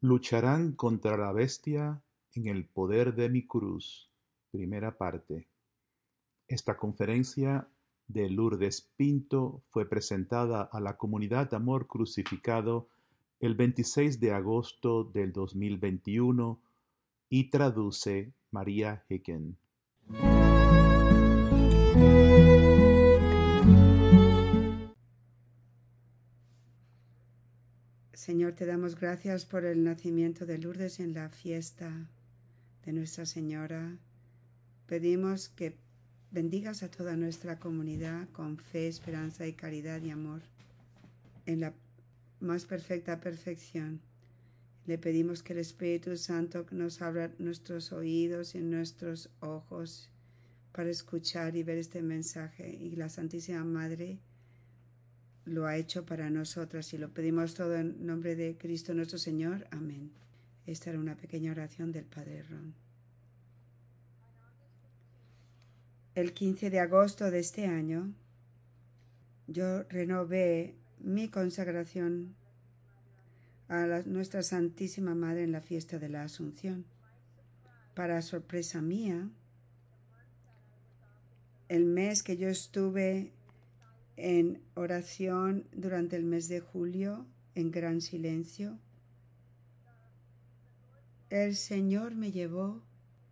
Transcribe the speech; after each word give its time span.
Lucharán 0.00 0.74
contra 0.74 1.16
la 1.16 1.32
bestia 1.32 2.00
en 2.32 2.46
el 2.46 2.66
poder 2.66 3.16
de 3.16 3.28
mi 3.28 3.44
cruz. 3.44 4.08
Primera 4.52 4.96
parte. 4.96 5.48
Esta 6.46 6.76
conferencia 6.76 7.66
de 8.06 8.30
Lourdes 8.30 8.92
Pinto 8.96 9.64
fue 9.70 9.88
presentada 9.88 10.62
a 10.62 10.78
la 10.78 10.96
comunidad 10.96 11.52
Amor 11.52 11.88
Crucificado 11.88 12.86
el 13.40 13.56
26 13.56 14.20
de 14.20 14.32
agosto 14.32 15.02
del 15.02 15.32
2021 15.32 16.60
y 17.28 17.50
traduce 17.50 18.32
María 18.52 19.04
Hicken. 19.08 19.58
Señor, 28.28 28.52
te 28.52 28.66
damos 28.66 29.00
gracias 29.00 29.46
por 29.46 29.64
el 29.64 29.82
nacimiento 29.82 30.44
de 30.44 30.58
Lourdes 30.58 31.00
en 31.00 31.14
la 31.14 31.30
fiesta 31.30 32.10
de 32.84 32.92
Nuestra 32.92 33.24
Señora. 33.24 33.96
Pedimos 34.86 35.48
que 35.48 35.78
bendigas 36.30 36.82
a 36.82 36.90
toda 36.90 37.16
nuestra 37.16 37.58
comunidad 37.58 38.28
con 38.32 38.58
fe, 38.58 38.86
esperanza 38.86 39.46
y 39.46 39.54
caridad 39.54 40.02
y 40.02 40.10
amor 40.10 40.42
en 41.46 41.60
la 41.60 41.72
más 42.38 42.66
perfecta 42.66 43.18
perfección. 43.18 44.02
Le 44.84 44.98
pedimos 44.98 45.42
que 45.42 45.54
el 45.54 45.60
Espíritu 45.60 46.14
Santo 46.18 46.66
nos 46.70 47.00
abra 47.00 47.32
nuestros 47.38 47.92
oídos 47.92 48.54
y 48.54 48.60
nuestros 48.60 49.30
ojos 49.40 50.10
para 50.72 50.90
escuchar 50.90 51.56
y 51.56 51.62
ver 51.62 51.78
este 51.78 52.02
mensaje 52.02 52.68
y 52.68 52.94
la 52.94 53.08
Santísima 53.08 53.64
Madre 53.64 54.18
lo 55.48 55.66
ha 55.66 55.76
hecho 55.76 56.04
para 56.04 56.30
nosotras 56.30 56.92
y 56.92 56.98
lo 56.98 57.08
pedimos 57.12 57.54
todo 57.54 57.76
en 57.76 58.06
nombre 58.06 58.36
de 58.36 58.56
Cristo 58.56 58.94
nuestro 58.94 59.18
Señor. 59.18 59.66
Amén. 59.70 60.10
Esta 60.66 60.90
era 60.90 60.98
una 60.98 61.16
pequeña 61.16 61.52
oración 61.52 61.92
del 61.92 62.04
Padre 62.04 62.42
Ron. 62.42 62.74
El 66.14 66.32
15 66.32 66.70
de 66.70 66.80
agosto 66.80 67.30
de 67.30 67.38
este 67.38 67.66
año, 67.66 68.12
yo 69.46 69.84
renové 69.84 70.74
mi 70.98 71.28
consagración 71.28 72.34
a 73.68 74.02
nuestra 74.04 74.42
Santísima 74.42 75.14
Madre 75.14 75.44
en 75.44 75.52
la 75.52 75.60
fiesta 75.60 75.98
de 75.98 76.08
la 76.08 76.24
Asunción. 76.24 76.84
Para 77.94 78.20
sorpresa 78.22 78.82
mía, 78.82 79.28
el 81.68 81.84
mes 81.84 82.22
que 82.22 82.36
yo 82.36 82.48
estuve 82.48 83.32
en 84.18 84.60
oración 84.74 85.68
durante 85.72 86.16
el 86.16 86.24
mes 86.24 86.48
de 86.48 86.60
julio, 86.60 87.24
en 87.54 87.70
gran 87.70 88.00
silencio. 88.00 88.78
El 91.30 91.54
Señor 91.54 92.16
me 92.16 92.32
llevó 92.32 92.82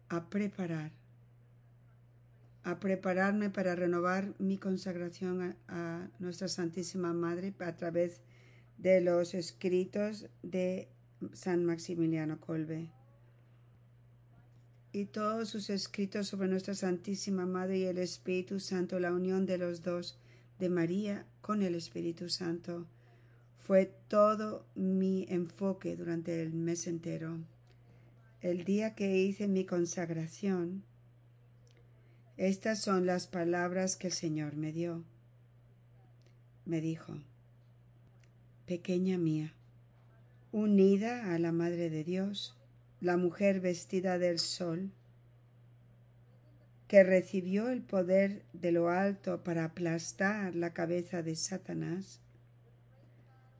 a 0.08 0.30
preparar, 0.30 0.92
a 2.62 2.78
prepararme 2.78 3.50
para 3.50 3.74
renovar 3.74 4.34
mi 4.38 4.58
consagración 4.58 5.56
a, 5.66 6.08
Nuestra 6.20 6.46
Santísima 6.46 7.12
Madre 7.12 7.52
a 7.58 7.76
través 7.76 8.20
de 8.78 9.00
los 9.00 9.34
escritos 9.34 10.28
de 10.42 10.88
San 11.32 11.64
Maximiliano 11.64 12.40
Colbe 12.40 12.92
y 14.92 15.06
todos 15.06 15.48
sus 15.48 15.68
escritos 15.68 16.28
sobre 16.28 16.48
Nuestra 16.48 16.74
Santísima 16.74 17.44
Madre 17.44 17.78
y 17.78 17.84
el 17.84 17.98
Espíritu 17.98 18.60
Santo, 18.60 19.00
la 19.00 19.12
unión 19.12 19.46
de 19.46 19.58
los 19.58 19.82
dos, 19.82 20.18
de 20.58 20.68
María 20.68 21.26
con 21.40 21.62
el 21.62 21.74
Espíritu 21.74 22.28
Santo 22.28 22.86
fue 23.58 23.92
todo 24.08 24.64
mi 24.74 25.26
enfoque 25.28 25.96
durante 25.96 26.40
el 26.40 26.52
mes 26.52 26.86
entero. 26.86 27.38
El 28.40 28.64
día 28.64 28.94
que 28.94 29.18
hice 29.18 29.48
mi 29.48 29.64
consagración, 29.64 30.84
estas 32.36 32.80
son 32.80 33.06
las 33.06 33.26
palabras 33.26 33.96
que 33.96 34.08
el 34.08 34.12
Señor 34.12 34.56
me 34.56 34.70
dio. 34.72 35.02
Me 36.64 36.80
dijo, 36.80 37.18
pequeña 38.66 39.18
mía, 39.18 39.54
unida 40.52 41.34
a 41.34 41.38
la 41.38 41.50
Madre 41.50 41.90
de 41.90 42.04
Dios, 42.04 42.56
la 43.00 43.16
mujer 43.16 43.60
vestida 43.60 44.18
del 44.18 44.38
sol, 44.38 44.92
que 46.88 47.02
recibió 47.02 47.68
el 47.68 47.82
poder 47.82 48.44
de 48.52 48.72
lo 48.72 48.88
alto 48.90 49.42
para 49.42 49.64
aplastar 49.64 50.54
la 50.54 50.72
cabeza 50.72 51.22
de 51.22 51.34
Satanás, 51.34 52.20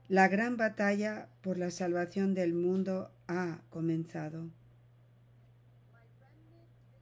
la 0.07 0.29
gran 0.29 0.55
batalla 0.55 1.27
por 1.41 1.57
la 1.57 1.69
salvación 1.69 2.33
del 2.33 2.53
mundo 2.53 3.11
ha 3.27 3.59
comenzado. 3.69 4.49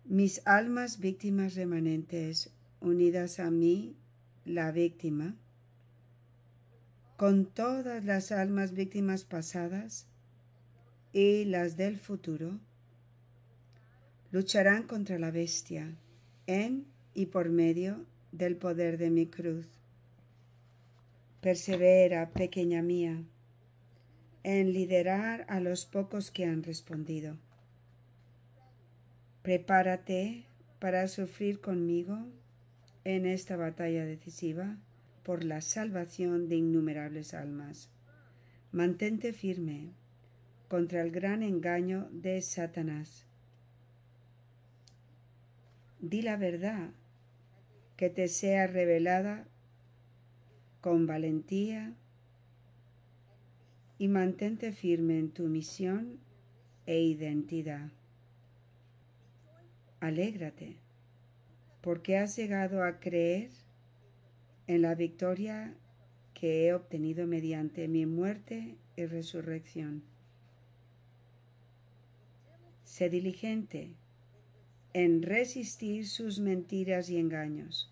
Mis 0.05 0.41
almas 0.45 0.99
víctimas 0.99 1.55
remanentes, 1.55 2.51
unidas 2.79 3.39
a 3.39 3.51
mí, 3.51 3.95
la 4.45 4.71
víctima, 4.71 5.35
con 7.17 7.45
todas 7.45 8.03
las 8.03 8.31
almas 8.31 8.73
víctimas 8.73 9.23
pasadas 9.23 10.07
y 11.13 11.45
las 11.45 11.77
del 11.77 11.97
futuro, 11.97 12.59
lucharán 14.31 14.83
contra 14.83 15.17
la 15.17 15.31
bestia 15.31 15.95
en 16.47 16.85
y 17.13 17.27
por 17.27 17.49
medio 17.49 18.05
del 18.31 18.57
poder 18.57 18.97
de 18.97 19.09
mi 19.09 19.27
cruz. 19.27 19.67
Persevera, 21.41 22.31
pequeña 22.31 22.81
mía, 22.81 23.23
en 24.43 24.73
liderar 24.73 25.45
a 25.47 25.59
los 25.59 25.85
pocos 25.85 26.31
que 26.31 26.45
han 26.45 26.63
respondido. 26.63 27.37
Prepárate 29.41 30.45
para 30.79 31.07
sufrir 31.07 31.61
conmigo 31.61 32.27
en 33.03 33.25
esta 33.25 33.55
batalla 33.55 34.05
decisiva 34.05 34.77
por 35.23 35.43
la 35.43 35.61
salvación 35.61 36.49
de 36.49 36.57
innumerables 36.57 37.33
almas. 37.33 37.89
Mantente 38.71 39.33
firme 39.33 39.93
contra 40.67 41.01
el 41.01 41.11
gran 41.11 41.43
engaño 41.43 42.09
de 42.11 42.41
Satanás 42.41 43.25
di 45.99 46.21
la 46.21 46.37
verdad 46.37 46.91
que 47.97 48.09
te 48.09 48.27
sea 48.27 48.67
revelada 48.67 49.47
con 50.81 51.07
valentía 51.07 51.95
y 53.97 54.07
mantente 54.07 54.71
firme 54.71 55.17
en 55.17 55.31
tu 55.31 55.47
misión 55.47 56.19
e 56.85 57.01
identidad. 57.01 57.91
Alégrate, 59.99 60.77
porque 61.81 62.17
has 62.17 62.35
llegado 62.35 62.83
a 62.83 62.99
creer 62.99 63.49
en 64.67 64.81
la 64.81 64.95
victoria 64.95 65.73
que 66.33 66.67
he 66.67 66.73
obtenido 66.73 67.25
mediante 67.25 67.87
mi 67.87 68.05
muerte 68.05 68.75
y 68.97 69.05
resurrección. 69.05 70.03
Sé 72.83 73.09
diligente 73.09 73.95
en 74.95 75.23
resistir 75.23 76.07
sus 76.07 76.39
mentiras 76.39 77.09
y 77.09 77.17
engaños. 77.17 77.91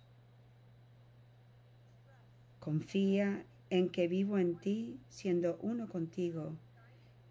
Confía 2.62 3.44
en 3.70 3.90
que 3.90 4.08
vivo 4.08 4.38
en 4.38 4.56
ti 4.56 5.02
siendo 5.10 5.60
uno 5.62 5.90
contigo 5.90 6.56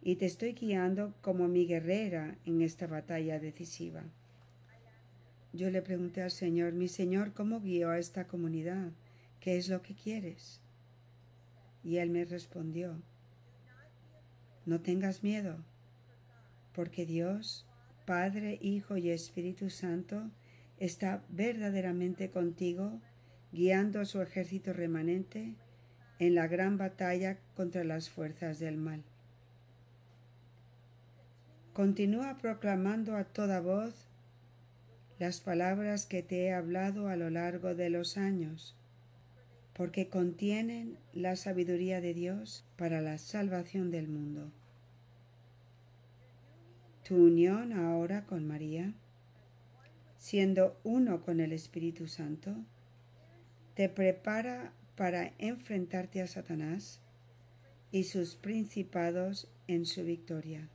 y 0.03 0.16
te 0.16 0.27
estoy 0.27 0.53
guiando 0.53 1.15
como 1.22 1.49
mi 1.49 1.65
guerrera 1.65 2.37
en 2.44 2.61
esta 2.61 2.87
batalla 2.87 3.38
decisiva. 3.38 4.03
Yo 5.55 5.71
le 5.71 5.81
pregunté 5.81 6.21
al 6.21 6.32
Señor, 6.32 6.75
mi 6.75 6.88
Señor, 6.88 7.32
¿cómo 7.32 7.62
guío 7.62 7.88
a 7.88 7.99
esta 7.99 8.27
comunidad? 8.27 8.91
¿Qué 9.41 9.56
es 9.56 9.71
lo 9.71 9.81
que 9.81 9.94
quieres? 9.94 10.61
Y 11.82 11.97
Él 11.97 12.11
me 12.11 12.27
respondió, 12.27 13.00
no 14.66 14.82
tengas 14.82 15.22
miedo, 15.22 15.56
porque 16.75 17.06
Dios 17.06 17.64
Padre, 18.04 18.58
Hijo 18.60 18.96
y 18.96 19.10
Espíritu 19.10 19.70
Santo, 19.70 20.31
está 20.78 21.22
verdaderamente 21.28 22.31
contigo, 22.31 23.00
guiando 23.52 24.00
a 24.00 24.04
su 24.04 24.20
ejército 24.20 24.72
remanente 24.72 25.54
en 26.19 26.34
la 26.34 26.46
gran 26.46 26.78
batalla 26.78 27.38
contra 27.54 27.84
las 27.84 28.10
fuerzas 28.10 28.58
del 28.58 28.76
mal. 28.76 29.02
Continúa 31.72 32.37
proclamando 32.38 33.16
a 33.16 33.25
toda 33.25 33.60
voz 33.60 34.08
las 35.19 35.40
palabras 35.40 36.05
que 36.05 36.22
te 36.22 36.44
he 36.44 36.52
hablado 36.52 37.08
a 37.08 37.16
lo 37.16 37.31
largo 37.31 37.75
de 37.75 37.90
los 37.90 38.16
años, 38.16 38.76
porque 39.72 40.08
contienen 40.08 40.98
la 41.12 41.37
sabiduría 41.37 42.00
de 42.00 42.12
Dios 42.12 42.64
para 42.76 43.00
la 43.00 43.19
salvación 43.19 43.90
del 43.90 44.08
mundo. 44.08 44.52
Tu 47.12 47.19
unión 47.19 47.75
ahora 47.75 48.25
con 48.25 48.49
María, 48.49 48.94
siendo 50.17 50.81
uno 50.82 51.20
con 51.20 51.41
el 51.41 51.53
Espíritu 51.53 52.09
Santo, 52.09 52.55
te 53.75 53.91
prepara 53.91 54.73
para 54.97 55.35
enfrentarte 55.37 56.23
a 56.23 56.26
Satanás 56.26 57.03
y 57.91 58.05
sus 58.05 58.35
principados 58.37 59.53
en 59.67 59.85
su 59.85 60.05
victoria. 60.05 60.70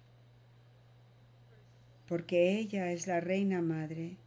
Porque 2.08 2.60
ella 2.60 2.92
es 2.92 3.08
la 3.08 3.20
reina 3.20 3.64
madre 3.64 4.18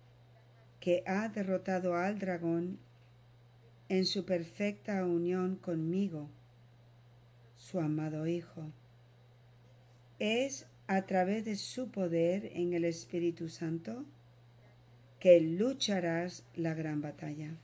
que 0.81 1.05
ha 1.07 1.29
derrotado 1.29 1.95
al 1.95 2.19
dragón 2.19 2.81
en 3.89 4.05
su 4.05 4.25
perfecta 4.25 5.07
unión 5.07 5.55
conmigo, 5.55 6.29
su 7.55 7.79
amado 7.79 8.27
Hijo. 8.27 8.73
Es 10.19 10.67
a 10.91 11.03
través 11.03 11.45
de 11.45 11.55
su 11.55 11.93
poder 11.93 12.51
en 12.53 12.73
el 12.73 12.85
Espíritu 12.85 13.49
Santo 13.49 14.05
que 15.21 15.41
lucharás 15.41 16.43
la 16.57 16.75
gran 16.75 17.01
batalla. 17.01 17.55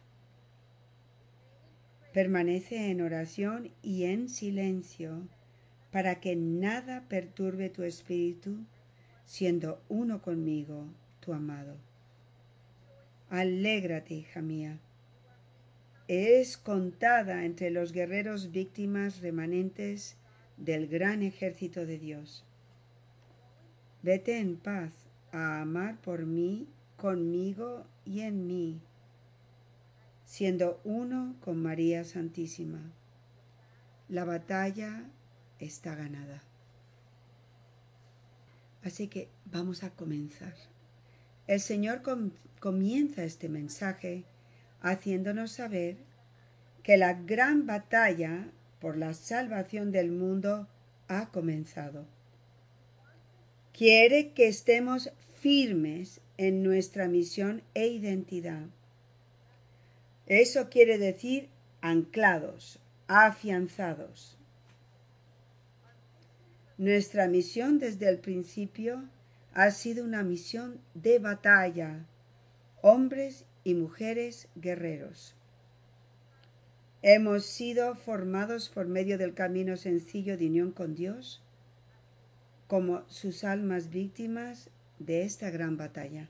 Permanece 2.13 2.89
en 2.89 3.01
oración 3.01 3.73
y 3.83 4.05
en 4.05 4.29
silencio 4.29 5.27
para 5.91 6.21
que 6.21 6.37
nada 6.37 7.09
perturbe 7.09 7.69
tu 7.69 7.83
espíritu, 7.83 8.59
siendo 9.25 9.83
uno 9.89 10.23
conmigo, 10.23 10.87
tu 11.19 11.33
amado. 11.33 11.79
Alégrate, 13.29 14.15
hija 14.15 14.41
mía. 14.41 14.79
Es 16.07 16.57
contada 16.57 17.45
entre 17.45 17.71
los 17.71 17.91
guerreros 17.91 18.53
víctimas 18.53 19.21
remanentes 19.21 20.17
del 20.57 20.87
gran 20.87 21.25
ejército 21.25 21.87
de 21.87 21.99
Dios. 21.99 22.46
Vete 24.07 24.39
en 24.39 24.57
paz 24.57 24.93
a 25.33 25.61
amar 25.63 26.01
por 26.01 26.27
mí, 26.27 26.69
conmigo 26.97 27.85
y 28.05 28.21
en 28.21 28.47
mí 28.47 28.81
siendo 30.25 30.81
uno 30.85 31.35
con 31.41 31.61
María 31.61 32.05
Santísima. 32.05 32.93
La 34.09 34.25
batalla 34.25 35.11
está 35.59 35.97
ganada. 35.97 36.45
Así 38.85 39.09
que 39.09 39.29
vamos 39.45 39.83
a 39.83 39.91
comenzar. 39.91 40.55
El 41.49 41.59
Señor 41.59 42.03
comienza 42.61 43.25
este 43.25 43.49
mensaje 43.49 44.25
haciéndonos 44.83 45.51
saber 45.51 45.97
que 46.85 46.97
la 46.97 47.15
gran 47.15 47.67
batalla 47.67 48.53
por 48.81 48.97
la 48.97 49.15
salvación 49.15 49.91
del 49.91 50.13
mundo 50.13 50.69
ha 51.09 51.27
comenzado. 51.33 52.16
Quiere 53.77 54.33
que 54.33 54.49
estemos 54.49 55.11
firmes 55.41 56.21
en 56.39 56.63
nuestra 56.63 57.09
misión 57.09 57.63
e 57.75 57.87
identidad 57.89 58.67
eso 60.27 60.69
quiere 60.71 60.99
decir 60.99 61.49
anclados, 61.81 62.81
afianzados. 63.07 64.37
Nuestra 66.79 67.29
misión 67.29 67.79
desde 67.79 68.09
el 68.09 68.19
principio 68.19 69.05
ha 69.55 69.71
sido 69.71 70.05
una 70.05 70.25
misión 70.25 70.81
de 70.95 71.21
batalla, 71.21 72.05
hombres 72.83 73.47
y 73.63 73.75
mujeres 73.75 74.49
guerreros. 74.57 75.35
Hemos 77.03 77.47
sido 77.47 77.95
formados 77.95 78.69
por 78.69 78.87
medio 78.87 79.17
del 79.17 79.33
camino 79.33 79.77
sencillo 79.77 80.37
de 80.37 80.47
unión 80.47 80.73
con 80.73 80.97
Dios 80.97 81.41
como 82.67 83.09
sus 83.09 83.45
almas 83.45 83.91
víctimas 83.91 84.71
de 84.99 85.23
esta 85.23 85.51
gran 85.51 85.77
batalla. 85.77 86.29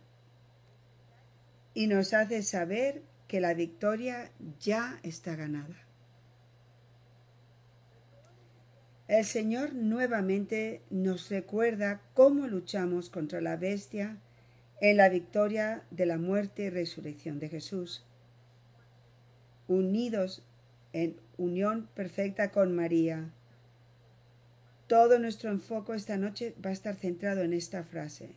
Y 1.74 1.86
nos 1.86 2.14
hace 2.14 2.42
saber 2.42 3.02
que 3.28 3.40
la 3.40 3.54
victoria 3.54 4.30
ya 4.60 4.98
está 5.02 5.36
ganada. 5.36 5.86
El 9.08 9.24
Señor 9.24 9.74
nuevamente 9.74 10.82
nos 10.90 11.28
recuerda 11.30 12.02
cómo 12.14 12.48
luchamos 12.48 13.08
contra 13.08 13.40
la 13.40 13.56
bestia 13.56 14.18
en 14.80 14.96
la 14.96 15.08
victoria 15.08 15.84
de 15.90 16.06
la 16.06 16.18
muerte 16.18 16.64
y 16.64 16.70
resurrección 16.70 17.38
de 17.38 17.48
Jesús. 17.48 18.04
Unidos 19.68 20.42
en 20.92 21.16
unión 21.36 21.88
perfecta 21.94 22.50
con 22.50 22.74
María. 22.74 23.30
Todo 24.86 25.18
nuestro 25.18 25.50
enfoque 25.50 25.96
esta 25.96 26.16
noche 26.16 26.54
va 26.64 26.70
a 26.70 26.72
estar 26.72 26.94
centrado 26.94 27.42
en 27.42 27.52
esta 27.52 27.82
frase. 27.82 28.36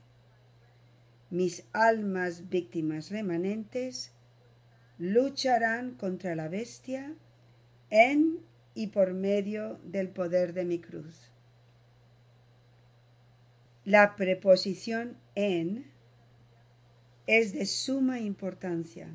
Mis 1.30 1.64
almas 1.74 2.50
víctimas 2.50 3.12
remanentes 3.12 4.12
lucharán 4.98 5.92
contra 5.92 6.36
la 6.36 6.48
bestia 6.48 7.14
en 7.92 8.40
y 8.74 8.88
por 8.88 9.14
medio 9.14 9.80
del 9.84 10.10
poder 10.10 10.54
de 10.54 10.66
mi 10.66 10.80
cruz. 10.80 11.32
La 13.86 14.16
preposición 14.16 15.18
en 15.36 15.86
es 17.28 17.54
de 17.54 17.68
suma 17.68 18.20
importancia. 18.20 19.08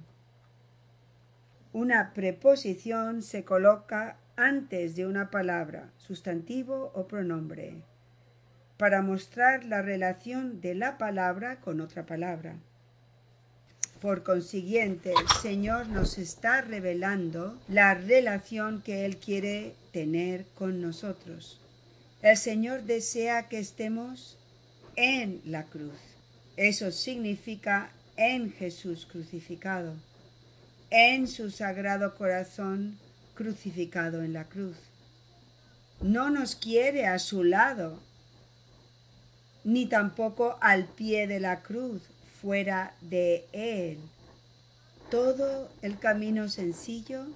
Una 1.73 2.13
preposición 2.15 3.23
se 3.23 3.45
coloca 3.45 4.19
antes 4.37 4.97
de 4.97 5.07
una 5.07 5.31
palabra, 5.31 5.91
sustantivo 5.97 6.91
o 6.95 7.07
pronombre, 7.07 7.83
para 8.77 9.03
mostrar 9.03 9.65
la 9.65 9.83
relación 9.83 10.61
de 10.61 10.75
la 10.75 10.99
palabra 10.99 11.61
con 11.61 11.81
otra 11.81 12.07
palabra. 12.07 12.57
Por 14.01 14.23
consiguiente, 14.23 15.13
el 15.13 15.29
Señor 15.41 15.89
nos 15.89 16.19
está 16.19 16.61
revelando 16.61 17.59
la 17.69 17.95
relación 17.95 18.83
que 18.83 19.07
Él 19.07 19.17
quiere 19.17 19.75
tener 19.93 20.45
con 20.55 20.81
nosotros. 20.83 21.61
El 22.21 22.37
Señor 22.37 22.83
desea 22.83 23.49
que 23.49 23.59
estemos 23.59 24.39
en 24.97 25.41
la 25.45 25.65
cruz. 25.65 25.95
Eso 26.57 26.91
significa 26.91 27.91
en 28.17 28.53
Jesús 28.53 29.07
crucificado, 29.11 29.95
en 30.91 31.27
su 31.27 31.51
sagrado 31.51 32.15
corazón 32.15 32.99
crucificado 33.35 34.23
en 34.23 34.33
la 34.33 34.45
cruz. 34.45 34.77
No 36.01 36.31
nos 36.31 36.55
quiere 36.55 37.07
a 37.07 37.19
su 37.19 37.45
lado, 37.45 37.99
ni 39.65 39.87
tampoco 39.87 40.57
al 40.61 40.85
pie 40.87 41.27
de 41.27 41.41
la 41.41 41.63
cruz, 41.63 42.03
fuera 42.41 42.95
de 43.01 43.47
Él. 43.53 43.99
Todo 45.11 45.71
el 45.83 45.99
camino 45.99 46.49
sencillo 46.49 47.27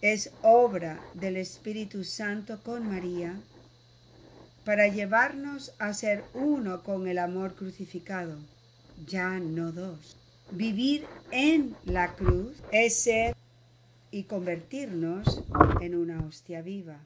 es 0.00 0.30
obra 0.42 1.00
del 1.14 1.36
Espíritu 1.36 2.04
Santo 2.04 2.60
con 2.62 2.88
María 2.88 3.34
para 4.64 4.88
llevarnos 4.88 5.72
a 5.78 5.94
ser 5.94 6.24
uno 6.34 6.82
con 6.82 7.08
el 7.08 7.18
amor 7.18 7.54
crucificado, 7.54 8.36
ya 9.06 9.38
no 9.38 9.72
dos. 9.72 10.16
Vivir 10.50 11.06
en 11.30 11.76
la 11.84 12.14
cruz 12.14 12.56
es 12.72 12.96
ser 13.02 13.34
y 14.10 14.24
convertirnos 14.24 15.44
en 15.80 15.94
una 15.94 16.24
hostia 16.24 16.62
viva, 16.62 17.00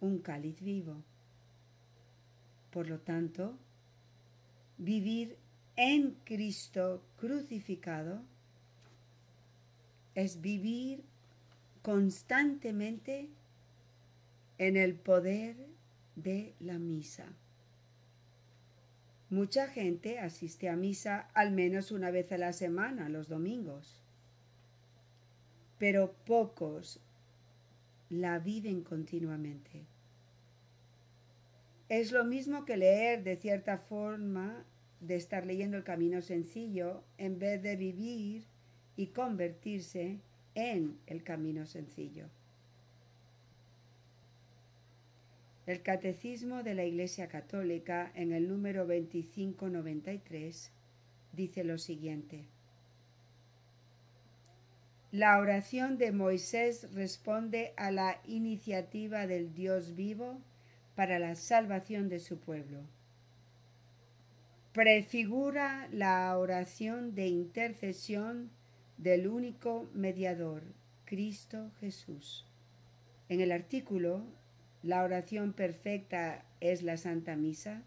un 0.00 0.18
cáliz 0.18 0.60
vivo. 0.60 1.02
Por 2.70 2.88
lo 2.88 3.00
tanto, 3.00 3.58
vivir 4.78 5.36
en 5.76 6.16
Cristo 6.24 7.02
crucificado 7.18 8.22
es 10.14 10.40
vivir 10.40 11.02
constantemente 11.82 13.28
en 14.58 14.76
el 14.76 14.94
poder 14.94 15.56
de 16.16 16.54
la 16.60 16.78
misa. 16.78 17.26
Mucha 19.30 19.68
gente 19.68 20.18
asiste 20.18 20.68
a 20.68 20.76
misa 20.76 21.28
al 21.34 21.52
menos 21.52 21.92
una 21.92 22.10
vez 22.10 22.30
a 22.32 22.38
la 22.38 22.52
semana, 22.52 23.08
los 23.08 23.28
domingos, 23.28 24.02
pero 25.80 26.12
pocos 26.26 27.00
la 28.10 28.38
viven 28.38 28.82
continuamente. 28.82 29.86
Es 31.88 32.12
lo 32.12 32.22
mismo 32.24 32.66
que 32.66 32.76
leer 32.76 33.24
de 33.24 33.36
cierta 33.36 33.78
forma 33.78 34.66
de 35.00 35.16
estar 35.16 35.46
leyendo 35.46 35.78
el 35.78 35.82
camino 35.82 36.20
sencillo 36.20 37.02
en 37.16 37.38
vez 37.38 37.62
de 37.62 37.76
vivir 37.76 38.44
y 38.94 39.06
convertirse 39.06 40.20
en 40.54 40.98
el 41.06 41.24
camino 41.24 41.64
sencillo. 41.64 42.26
El 45.66 45.80
Catecismo 45.80 46.62
de 46.62 46.74
la 46.74 46.84
Iglesia 46.84 47.28
Católica 47.28 48.12
en 48.14 48.32
el 48.32 48.48
número 48.48 48.86
2593 48.86 50.72
dice 51.32 51.64
lo 51.64 51.78
siguiente. 51.78 52.44
La 55.12 55.38
oración 55.38 55.98
de 55.98 56.12
Moisés 56.12 56.92
responde 56.94 57.72
a 57.76 57.90
la 57.90 58.20
iniciativa 58.26 59.26
del 59.26 59.54
Dios 59.54 59.96
vivo 59.96 60.40
para 60.94 61.18
la 61.18 61.34
salvación 61.34 62.08
de 62.08 62.20
su 62.20 62.38
pueblo 62.38 62.84
prefigura 64.72 65.88
la 65.90 66.36
oración 66.38 67.14
de 67.14 67.26
intercesión 67.26 68.50
del 68.98 69.26
único 69.26 69.90
mediador, 69.94 70.62
Cristo 71.04 71.72
Jesús. 71.80 72.46
En 73.28 73.40
el 73.40 73.50
artículo 73.50 74.22
la 74.82 75.02
oración 75.02 75.52
perfecta 75.52 76.44
es 76.60 76.82
la 76.82 76.96
Santa 76.96 77.36
Misa? 77.36 77.82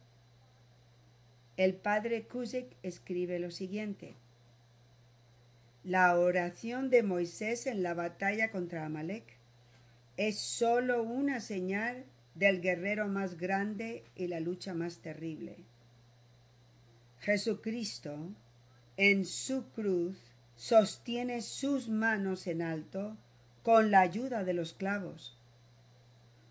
El 1.56 1.74
padre 1.74 2.28
Kuzik 2.28 2.76
escribe 2.84 3.40
lo 3.40 3.50
siguiente. 3.50 4.16
La 5.84 6.18
oración 6.18 6.90
de 6.90 7.04
Moisés 7.04 7.68
en 7.68 7.84
la 7.84 7.94
batalla 7.94 8.52
contra 8.52 8.86
Amalek 8.86 9.38
es 10.16 10.40
sólo 10.40 11.04
una 11.04 11.42
señal 11.42 12.06
del 12.36 12.62
guerrero 12.62 13.10
más 13.10 13.38
grande 13.38 14.06
y 14.16 14.28
la 14.28 14.40
lucha 14.40 14.74
más 14.74 15.00
terrible. 15.00 15.58
Jesucristo, 17.20 18.30
en 18.96 19.26
su 19.26 19.72
cruz, 19.72 20.18
sostiene 20.56 21.42
sus 21.42 21.90
manos 21.90 22.48
en 22.48 22.62
alto 22.62 23.18
con 23.62 23.92
la 23.92 24.00
ayuda 24.00 24.46
de 24.46 24.54
los 24.54 24.74
clavos. 24.74 25.38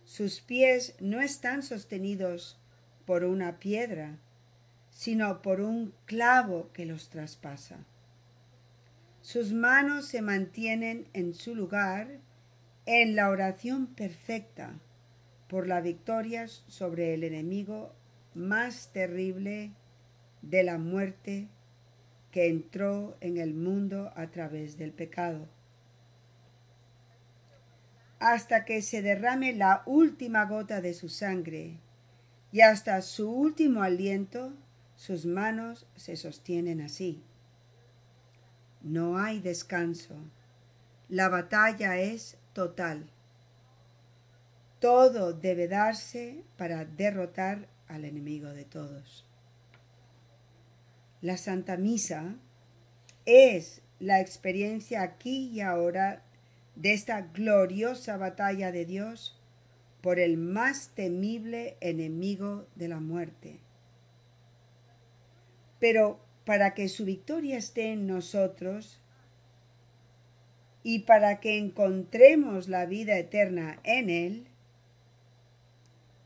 Sus 0.05 0.43
pies 0.43 0.95
no 1.01 1.23
están 1.23 1.63
sostenidos 1.63 2.59
por 3.07 3.25
una 3.25 3.59
piedra, 3.59 4.19
sino 4.91 5.41
por 5.41 5.63
un 5.63 5.95
clavo 6.05 6.71
que 6.75 6.85
los 6.85 7.09
traspasa. 7.09 7.87
Sus 9.23 9.53
manos 9.53 10.07
se 10.07 10.21
mantienen 10.21 11.07
en 11.13 11.33
su 11.33 11.55
lugar 11.55 12.19
en 12.87 13.15
la 13.15 13.31
oración 13.31 13.87
perfecta 13.87 14.81
por 15.47 15.69
la 15.69 15.81
victoria 15.81 16.49
sobre 16.49 17.15
el 17.15 17.23
enemigo 17.23 17.95
más 18.35 18.93
terrible 18.93 19.71
de 20.43 20.65
la 20.65 20.77
muerte 20.77 21.49
que 22.33 22.49
entró 22.49 23.17
en 23.21 23.39
el 23.39 23.55
mundo 23.55 24.13
a 24.17 24.27
través 24.33 24.77
del 24.77 24.91
pecado. 24.91 25.49
Hasta 28.19 28.65
que 28.65 28.83
se 28.83 29.03
derrame 29.03 29.53
la 29.53 29.85
última 29.87 30.47
gota 30.47 30.81
de 30.81 30.95
su 30.95 31.09
sangre 31.09 31.79
y 32.51 32.63
hasta 32.63 33.01
su 33.03 33.31
último 33.31 33.83
aliento, 33.83 34.53
sus 34.97 35.27
manos 35.27 35.87
se 35.95 36.17
sostienen 36.17 36.81
así. 36.81 37.23
No 38.83 39.19
hay 39.19 39.41
descanso. 39.41 40.17
La 41.09 41.29
batalla 41.29 41.99
es 41.99 42.37
total. 42.53 43.11
Todo 44.81 45.33
debe 45.33 45.69
darse 45.69 46.43
para 46.57 46.85
derrotar 46.85 47.69
al 47.87 48.05
enemigo 48.05 48.49
de 48.49 48.65
todos. 48.65 49.25
La 51.21 51.37
Santa 51.37 51.77
Misa 51.77 52.35
es 53.27 53.83
la 54.01 54.21
experiencia 54.21 55.03
aquí 55.03 55.51
y 55.51 55.61
ahora 55.61 56.25
de 56.75 56.93
esta 56.93 57.21
gloriosa 57.21 58.17
batalla 58.17 58.73
de 58.73 58.85
Dios 58.85 59.41
por 60.01 60.19
el 60.19 60.37
más 60.37 60.89
temible 60.97 61.77
enemigo 61.81 62.67
de 62.75 62.89
la 62.89 62.99
muerte. 62.99 63.61
Pero 65.79 66.22
para 66.45 66.75
que 66.75 66.89
su 66.89 67.05
victoria 67.05 67.57
esté 67.57 67.93
en 67.93 68.07
nosotros 68.07 69.01
y 70.83 71.01
para 71.01 71.41
que 71.41 71.59
encontremos 71.59 72.69
la 72.69 72.87
vida 72.87 73.17
eterna 73.17 73.79
en 73.85 74.11
Él, 74.11 74.47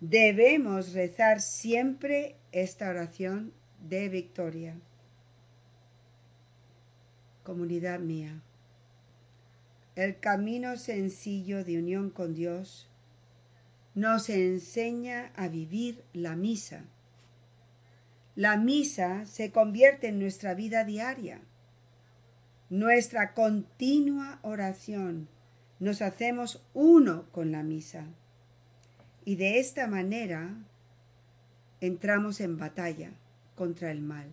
debemos 0.01 0.93
rezar 0.93 1.41
siempre 1.41 2.37
esta 2.53 2.89
oración 2.89 3.53
de 3.87 4.09
victoria. 4.09 4.79
Comunidad 7.43 8.01
mía, 8.01 8.41
el 9.95 10.19
camino 10.19 10.77
sencillo 10.77 11.65
de 11.65 11.79
unión 11.79 12.11
con 12.11 12.35
Dios 12.35 12.89
nos 13.95 14.29
enseña 14.29 15.33
a 15.37 15.49
vivir 15.49 16.05
la 16.13 16.37
misa 16.37 16.85
la 18.37 18.59
misa 18.59 19.25
se 19.25 19.51
convierte 19.51 20.09
en 20.09 20.19
nuestra 20.19 20.53
vida 20.53 20.85
diaria, 20.85 21.41
nuestra 22.69 23.33
continua 23.33 24.41
oración. 24.43 25.29
Nos 25.79 26.03
hacemos 26.03 26.63
uno 26.75 27.25
con 27.33 27.51
la 27.51 27.63
misa. 27.63 28.05
Y 29.25 29.37
de 29.37 29.59
esta 29.59 29.87
manera 29.87 30.55
entramos 31.81 32.43
en 32.43 32.59
batalla 32.59 33.13
contra 33.55 33.91
el 33.91 34.03
mal. 34.03 34.27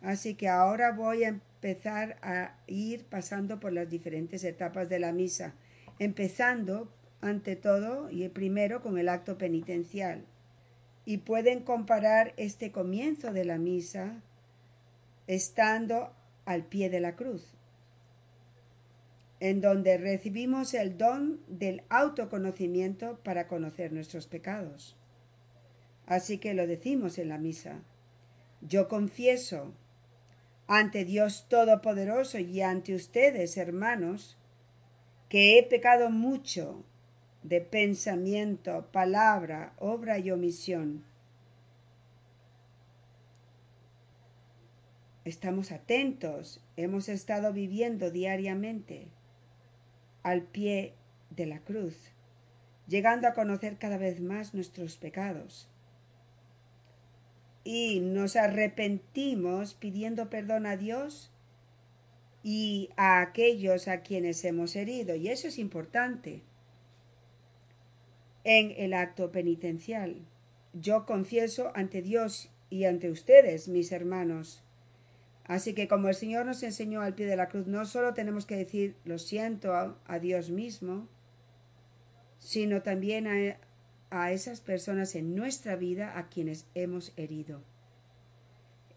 Así 0.00 0.36
que 0.36 0.48
ahora 0.48 0.92
voy 0.92 1.24
a 1.24 1.28
empezar 1.28 2.16
a 2.22 2.54
ir 2.68 3.04
pasando 3.06 3.58
por 3.58 3.72
las 3.72 3.90
diferentes 3.90 4.44
etapas 4.44 4.88
de 4.88 5.00
la 5.00 5.10
misa, 5.10 5.54
empezando 5.98 6.92
ante 7.20 7.56
todo 7.56 8.08
y 8.08 8.28
primero 8.28 8.82
con 8.82 8.98
el 8.98 9.08
acto 9.08 9.36
penitencial 9.36 10.24
y 11.08 11.16
pueden 11.16 11.60
comparar 11.62 12.34
este 12.36 12.70
comienzo 12.70 13.32
de 13.32 13.46
la 13.46 13.56
misa 13.56 14.20
estando 15.26 16.12
al 16.44 16.66
pie 16.66 16.90
de 16.90 17.00
la 17.00 17.16
cruz, 17.16 17.56
en 19.40 19.62
donde 19.62 19.96
recibimos 19.96 20.74
el 20.74 20.98
don 20.98 21.40
del 21.48 21.82
autoconocimiento 21.88 23.20
para 23.24 23.48
conocer 23.48 23.90
nuestros 23.90 24.26
pecados. 24.26 24.98
Así 26.04 26.36
que 26.36 26.52
lo 26.52 26.66
decimos 26.66 27.16
en 27.16 27.30
la 27.30 27.38
misa. 27.38 27.80
Yo 28.60 28.86
confieso 28.88 29.72
ante 30.66 31.06
Dios 31.06 31.46
Todopoderoso 31.48 32.38
y 32.38 32.60
ante 32.60 32.94
ustedes, 32.94 33.56
hermanos, 33.56 34.36
que 35.30 35.58
he 35.58 35.62
pecado 35.62 36.10
mucho 36.10 36.84
de 37.48 37.62
pensamiento, 37.62 38.88
palabra, 38.92 39.72
obra 39.78 40.18
y 40.18 40.30
omisión. 40.30 41.02
Estamos 45.24 45.72
atentos, 45.72 46.62
hemos 46.76 47.08
estado 47.08 47.54
viviendo 47.54 48.10
diariamente 48.10 49.08
al 50.22 50.42
pie 50.42 50.94
de 51.30 51.46
la 51.46 51.60
cruz, 51.60 52.12
llegando 52.86 53.26
a 53.26 53.32
conocer 53.32 53.78
cada 53.78 53.96
vez 53.96 54.20
más 54.20 54.52
nuestros 54.52 54.98
pecados. 54.98 55.70
Y 57.64 58.00
nos 58.00 58.36
arrepentimos 58.36 59.72
pidiendo 59.72 60.28
perdón 60.28 60.66
a 60.66 60.76
Dios 60.76 61.32
y 62.42 62.90
a 62.96 63.22
aquellos 63.22 63.88
a 63.88 64.02
quienes 64.02 64.44
hemos 64.44 64.76
herido. 64.76 65.14
Y 65.14 65.28
eso 65.28 65.48
es 65.48 65.58
importante 65.58 66.42
en 68.48 68.72
el 68.78 68.94
acto 68.94 69.30
penitencial. 69.30 70.24
Yo 70.72 71.04
confieso 71.04 71.70
ante 71.74 72.00
Dios 72.00 72.50
y 72.70 72.84
ante 72.84 73.10
ustedes, 73.10 73.68
mis 73.68 73.92
hermanos. 73.92 74.64
Así 75.44 75.74
que 75.74 75.86
como 75.86 76.08
el 76.08 76.14
Señor 76.14 76.46
nos 76.46 76.62
enseñó 76.62 77.02
al 77.02 77.14
pie 77.14 77.26
de 77.26 77.36
la 77.36 77.50
cruz, 77.50 77.66
no 77.66 77.84
solo 77.84 78.14
tenemos 78.14 78.46
que 78.46 78.56
decir 78.56 78.96
lo 79.04 79.18
siento 79.18 79.74
a, 79.74 80.18
Dios 80.18 80.48
mismo, 80.48 81.08
sino 82.38 82.80
también 82.80 83.26
a, 83.26 83.58
a 84.08 84.32
esas 84.32 84.62
personas 84.62 85.14
en 85.14 85.34
nuestra 85.34 85.76
vida 85.76 86.18
a 86.18 86.30
quienes 86.30 86.66
hemos 86.74 87.12
herido. 87.18 87.60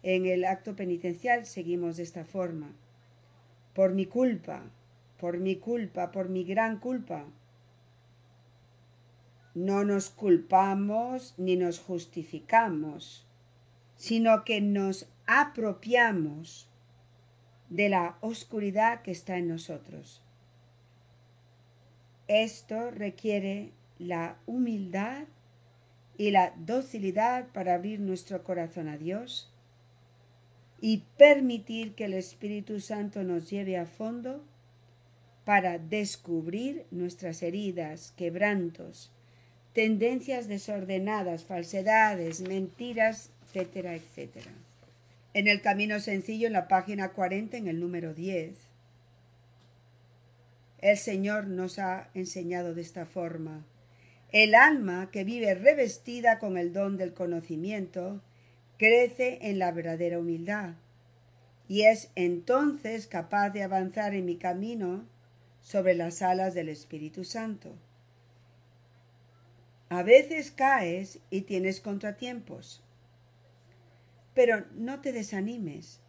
En 0.02 0.24
el 0.24 0.46
acto 0.46 0.76
penitencial 0.76 1.44
seguimos 1.44 1.98
de 1.98 2.04
esta 2.04 2.24
forma. 2.24 2.74
Por 3.74 3.92
mi 3.92 4.06
culpa, 4.06 4.62
por 5.18 5.36
mi 5.36 5.56
culpa, 5.56 6.10
por 6.10 6.30
mi 6.30 6.42
gran 6.42 6.78
culpa, 6.78 7.26
no 9.54 9.84
nos 9.84 10.10
culpamos 10.10 11.34
ni 11.36 11.56
nos 11.56 11.78
justificamos, 11.78 13.26
sino 13.96 14.44
que 14.44 14.60
nos 14.60 15.06
apropiamos 15.26 16.68
de 17.68 17.88
la 17.88 18.18
oscuridad 18.20 19.02
que 19.02 19.10
está 19.10 19.36
en 19.36 19.48
nosotros. 19.48 20.22
Esto 22.28 22.90
requiere 22.90 23.72
la 23.98 24.36
humildad 24.46 25.24
y 26.16 26.30
la 26.30 26.54
docilidad 26.56 27.48
para 27.48 27.74
abrir 27.74 28.00
nuestro 28.00 28.42
corazón 28.42 28.88
a 28.88 28.96
Dios 28.96 29.50
y 30.80 31.04
permitir 31.16 31.94
que 31.94 32.06
el 32.06 32.14
Espíritu 32.14 32.80
Santo 32.80 33.22
nos 33.22 33.48
lleve 33.48 33.76
a 33.78 33.86
fondo 33.86 34.44
para 35.44 35.78
descubrir 35.78 36.86
nuestras 36.90 37.42
heridas, 37.42 38.12
quebrantos, 38.16 39.12
tendencias 39.72 40.48
desordenadas, 40.48 41.44
falsedades, 41.44 42.40
mentiras, 42.42 43.30
etcétera, 43.46 43.94
etcétera. 43.94 44.52
En 45.34 45.48
el 45.48 45.62
camino 45.62 45.98
sencillo, 46.00 46.46
en 46.46 46.52
la 46.52 46.68
página 46.68 47.12
40, 47.12 47.56
en 47.56 47.68
el 47.68 47.80
número 47.80 48.12
10, 48.12 48.54
el 50.80 50.98
Señor 50.98 51.46
nos 51.46 51.78
ha 51.78 52.10
enseñado 52.12 52.74
de 52.74 52.82
esta 52.82 53.06
forma. 53.06 53.64
El 54.30 54.54
alma 54.54 55.10
que 55.10 55.24
vive 55.24 55.54
revestida 55.54 56.38
con 56.38 56.58
el 56.58 56.72
don 56.72 56.96
del 56.96 57.14
conocimiento 57.14 58.20
crece 58.78 59.38
en 59.42 59.58
la 59.58 59.72
verdadera 59.72 60.18
humildad 60.18 60.74
y 61.68 61.82
es 61.82 62.10
entonces 62.16 63.06
capaz 63.06 63.50
de 63.50 63.62
avanzar 63.62 64.14
en 64.14 64.24
mi 64.26 64.36
camino 64.36 65.06
sobre 65.60 65.94
las 65.94 66.20
alas 66.20 66.54
del 66.54 66.68
Espíritu 66.68 67.24
Santo 67.24 67.74
A 69.92 70.02
veces 70.02 70.50
caes 70.50 71.18
y 71.28 71.42
tienes 71.42 71.82
contratiempos, 71.82 72.82
pero 74.32 74.64
no 74.74 75.02
te 75.02 75.12
desanimes, 75.12 76.00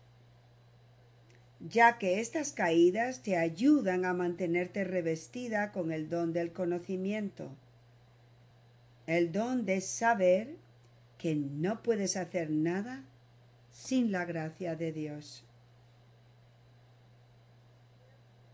ya 1.60 1.98
que 1.98 2.22
estas 2.22 2.54
caídas 2.54 3.24
te 3.24 3.36
ayudan 3.36 4.06
a 4.06 4.14
mantenerte 4.14 4.86
revestida 4.86 5.74
con 5.74 5.92
el 5.92 6.08
don 6.08 6.32
del 6.32 6.54
conocimiento, 6.54 7.58
el 9.06 9.34
don 9.34 9.66
de 9.66 9.82
saber 9.82 10.56
que 11.18 11.36
no 11.36 11.84
puedes 11.84 12.16
hacer 12.16 12.52
nada 12.52 13.04
sin 13.70 14.14
la 14.14 14.24
gracia 14.24 14.78
de 14.78 14.94
Dios. 14.94 15.46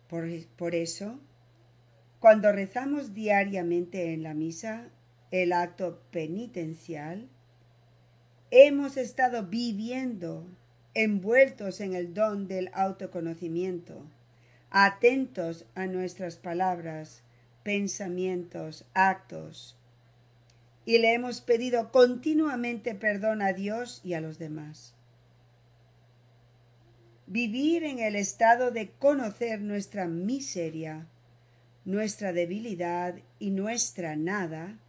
Por, 0.08 0.28
por, 0.56 0.74
eso, 0.74 1.20
cuando 2.20 2.52
rezamos 2.52 3.14
diariamente 3.14 4.12
en 4.12 4.24
la 4.24 4.34
misa 4.34 4.90
el 5.32 5.54
acto 5.54 6.02
penitencial, 6.12 7.28
hemos 8.52 8.98
estado 8.98 9.44
viviendo 9.44 10.48
envueltos 10.94 11.82
en 11.82 11.94
el 11.94 12.14
don 12.14 12.48
del 12.48 12.72
autoconocimiento, 12.74 14.04
atentos 14.72 15.66
a 15.76 15.86
nuestras 15.86 16.38
palabras, 16.38 17.22
pensamientos, 17.64 18.86
actos, 18.94 19.78
y 20.86 20.98
le 20.98 21.14
hemos 21.14 21.42
pedido 21.42 21.92
continuamente 21.92 22.96
perdón 22.96 23.44
a 23.44 23.54
Dios 23.54 24.02
y 24.04 24.14
a 24.14 24.22
los 24.22 24.40
demás. 24.40 24.96
Vivir 27.28 27.84
en 27.84 28.00
el 28.00 28.16
estado 28.16 28.72
de 28.72 28.90
conocer 28.90 29.62
nuestra 29.62 30.08
miseria, 30.08 31.06
nuestra 31.86 32.34
debilidad 32.34 33.20
y 33.38 33.52
nuestra 33.52 34.16
nada 34.16 34.80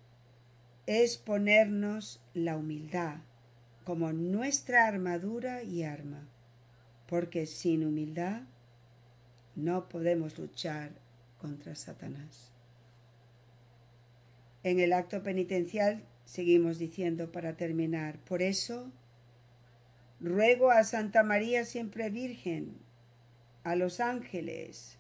es 0.87 1.19
ponernos 1.19 2.21
la 2.35 2.57
humildad 2.57 3.19
como 3.85 4.13
nuestra 4.13 4.87
armadura 4.87 5.63
y 5.63 5.83
arma, 5.83 6.29
porque 7.07 7.47
sin 7.47 7.85
humildad 7.85 8.43
no 9.57 9.89
podemos 9.89 10.39
luchar 10.39 10.93
contra 11.39 11.75
Satanás. 11.75 12.53
En 14.63 14.79
el 14.79 14.93
acto 14.93 15.23
penitencial 15.23 16.05
seguimos 16.25 16.79
diciendo 16.79 17.33
para 17.33 17.57
terminar, 17.57 18.19
por 18.21 18.43
eso 18.43 18.93
ruego 20.21 20.71
a 20.71 20.85
Santa 20.85 21.23
María 21.23 21.65
siempre 21.65 22.11
Virgen, 22.11 22.77
a 23.65 23.75
los 23.75 24.01
ángeles, 24.01 24.99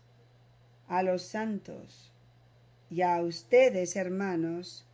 a 0.89 1.03
los 1.03 1.23
santos 1.23 2.13
y 2.89 3.03
a 3.03 3.23
ustedes, 3.23 3.97
hermanos, 3.97 4.87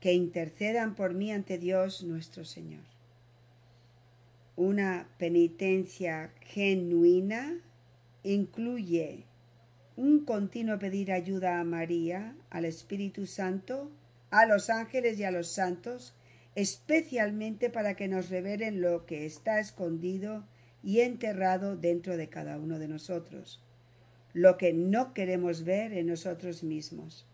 que 0.00 0.14
intercedan 0.14 0.94
por 0.94 1.14
mí 1.14 1.30
ante 1.30 1.58
Dios 1.58 2.02
nuestro 2.02 2.44
Señor. 2.44 2.84
Una 4.56 5.08
penitencia 5.18 6.32
genuina 6.40 7.60
incluye 8.22 9.26
un 9.96 10.24
continuo 10.24 10.78
pedir 10.78 11.12
ayuda 11.12 11.60
a 11.60 11.64
María, 11.64 12.34
al 12.48 12.64
Espíritu 12.64 13.26
Santo, 13.26 13.90
a 14.30 14.46
los 14.46 14.70
ángeles 14.70 15.18
y 15.18 15.24
a 15.24 15.30
los 15.30 15.48
santos, 15.48 16.14
especialmente 16.54 17.68
para 17.68 17.94
que 17.94 18.08
nos 18.08 18.30
revelen 18.30 18.80
lo 18.80 19.04
que 19.04 19.26
está 19.26 19.60
escondido 19.60 20.46
y 20.82 21.00
enterrado 21.00 21.76
dentro 21.76 22.16
de 22.16 22.28
cada 22.30 22.58
uno 22.58 22.78
de 22.78 22.88
nosotros, 22.88 23.62
lo 24.32 24.56
que 24.56 24.72
no 24.72 25.12
queremos 25.12 25.64
ver 25.64 25.92
en 25.92 26.06
nosotros 26.06 26.62
mismos 26.62 27.29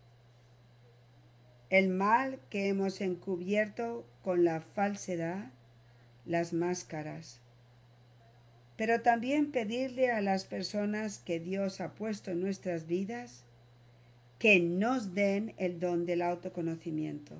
el 1.71 1.89
mal 1.89 2.39
que 2.49 2.69
hemos 2.69 3.01
encubierto 3.01 4.07
con 4.23 4.45
la 4.45 4.61
falsedad, 4.61 5.51
las 6.25 6.53
máscaras, 6.53 7.41
pero 8.77 9.01
también 9.01 9.51
pedirle 9.51 10.11
a 10.11 10.21
las 10.21 10.45
personas 10.45 11.19
que 11.19 11.41
Dios 11.41 11.81
ha 11.81 11.95
puesto 11.95 12.31
en 12.31 12.41
nuestras 12.41 12.87
vidas 12.87 13.45
que 14.39 14.61
nos 14.61 15.15
den 15.15 15.55
el 15.57 15.81
don 15.81 16.05
del 16.05 16.23
autoconocimiento. 16.23 17.35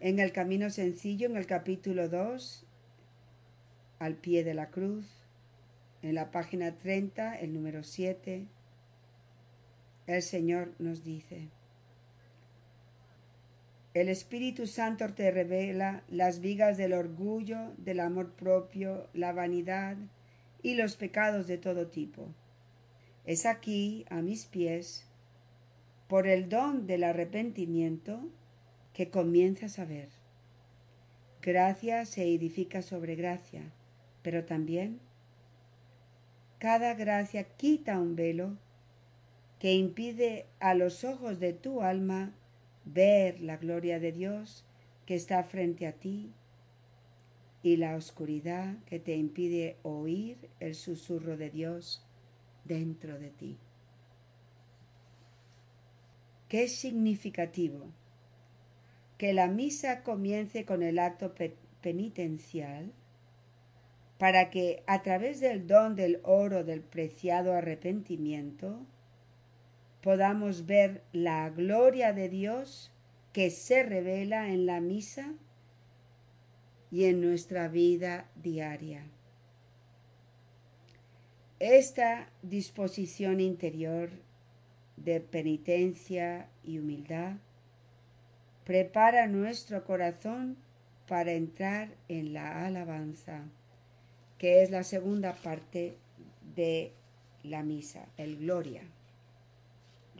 En 0.00 0.18
el 0.18 0.32
camino 0.32 0.70
sencillo, 0.70 1.26
en 1.26 1.36
el 1.36 1.46
capítulo 1.46 2.08
2, 2.08 2.66
al 3.98 4.16
pie 4.16 4.42
de 4.42 4.54
la 4.54 4.70
cruz, 4.70 5.06
en 6.00 6.14
la 6.16 6.32
página 6.32 6.76
30, 6.76 7.38
el 7.38 7.52
número 7.52 7.84
7, 7.84 8.46
el 10.06 10.22
Señor 10.22 10.74
nos 10.78 11.04
dice, 11.04 11.48
el 13.94 14.08
Espíritu 14.08 14.66
Santo 14.66 15.12
te 15.12 15.30
revela 15.30 16.02
las 16.08 16.40
vigas 16.40 16.78
del 16.78 16.94
orgullo, 16.94 17.74
del 17.76 18.00
amor 18.00 18.32
propio, 18.32 19.08
la 19.12 19.32
vanidad 19.32 19.98
y 20.62 20.76
los 20.76 20.96
pecados 20.96 21.46
de 21.46 21.58
todo 21.58 21.88
tipo. 21.88 22.28
Es 23.26 23.44
aquí, 23.44 24.06
a 24.08 24.22
mis 24.22 24.46
pies, 24.46 25.06
por 26.08 26.26
el 26.26 26.48
don 26.48 26.86
del 26.86 27.04
arrepentimiento, 27.04 28.30
que 28.94 29.10
comienzas 29.10 29.78
a 29.78 29.84
ver. 29.84 30.08
Gracia 31.42 32.06
se 32.06 32.24
edifica 32.24 32.80
sobre 32.80 33.14
gracia, 33.14 33.72
pero 34.22 34.44
también 34.44 35.00
cada 36.58 36.94
gracia 36.94 37.44
quita 37.56 37.98
un 37.98 38.16
velo 38.16 38.56
que 39.62 39.74
impide 39.74 40.46
a 40.58 40.74
los 40.74 41.04
ojos 41.04 41.38
de 41.38 41.52
tu 41.52 41.82
alma 41.82 42.34
ver 42.84 43.40
la 43.40 43.58
gloria 43.58 44.00
de 44.00 44.10
Dios 44.10 44.64
que 45.06 45.14
está 45.14 45.44
frente 45.44 45.86
a 45.86 45.92
ti 45.92 46.32
y 47.62 47.76
la 47.76 47.94
oscuridad 47.94 48.82
que 48.86 48.98
te 48.98 49.14
impide 49.14 49.76
oír 49.84 50.50
el 50.58 50.74
susurro 50.74 51.36
de 51.36 51.48
Dios 51.50 52.04
dentro 52.64 53.20
de 53.20 53.30
ti. 53.30 53.56
Qué 56.48 56.66
significativo 56.66 57.86
que 59.16 59.32
la 59.32 59.46
misa 59.46 60.02
comience 60.02 60.64
con 60.64 60.82
el 60.82 60.98
acto 60.98 61.34
penitencial 61.82 62.92
para 64.18 64.50
que 64.50 64.82
a 64.88 65.02
través 65.02 65.38
del 65.38 65.68
don 65.68 65.94
del 65.94 66.18
oro 66.24 66.64
del 66.64 66.80
preciado 66.80 67.52
arrepentimiento 67.52 68.88
podamos 70.02 70.66
ver 70.66 71.02
la 71.12 71.48
gloria 71.50 72.12
de 72.12 72.28
Dios 72.28 72.90
que 73.32 73.50
se 73.50 73.82
revela 73.82 74.48
en 74.48 74.66
la 74.66 74.80
misa 74.80 75.32
y 76.90 77.04
en 77.04 77.20
nuestra 77.20 77.68
vida 77.68 78.28
diaria. 78.36 79.06
Esta 81.58 82.28
disposición 82.42 83.40
interior 83.40 84.10
de 84.96 85.20
penitencia 85.20 86.48
y 86.64 86.78
humildad 86.78 87.36
prepara 88.64 89.26
nuestro 89.26 89.84
corazón 89.84 90.56
para 91.06 91.32
entrar 91.32 91.94
en 92.08 92.32
la 92.32 92.66
alabanza, 92.66 93.44
que 94.38 94.62
es 94.62 94.70
la 94.70 94.82
segunda 94.82 95.34
parte 95.34 95.96
de 96.54 96.92
la 97.42 97.62
misa, 97.62 98.06
el 98.16 98.38
gloria. 98.38 98.82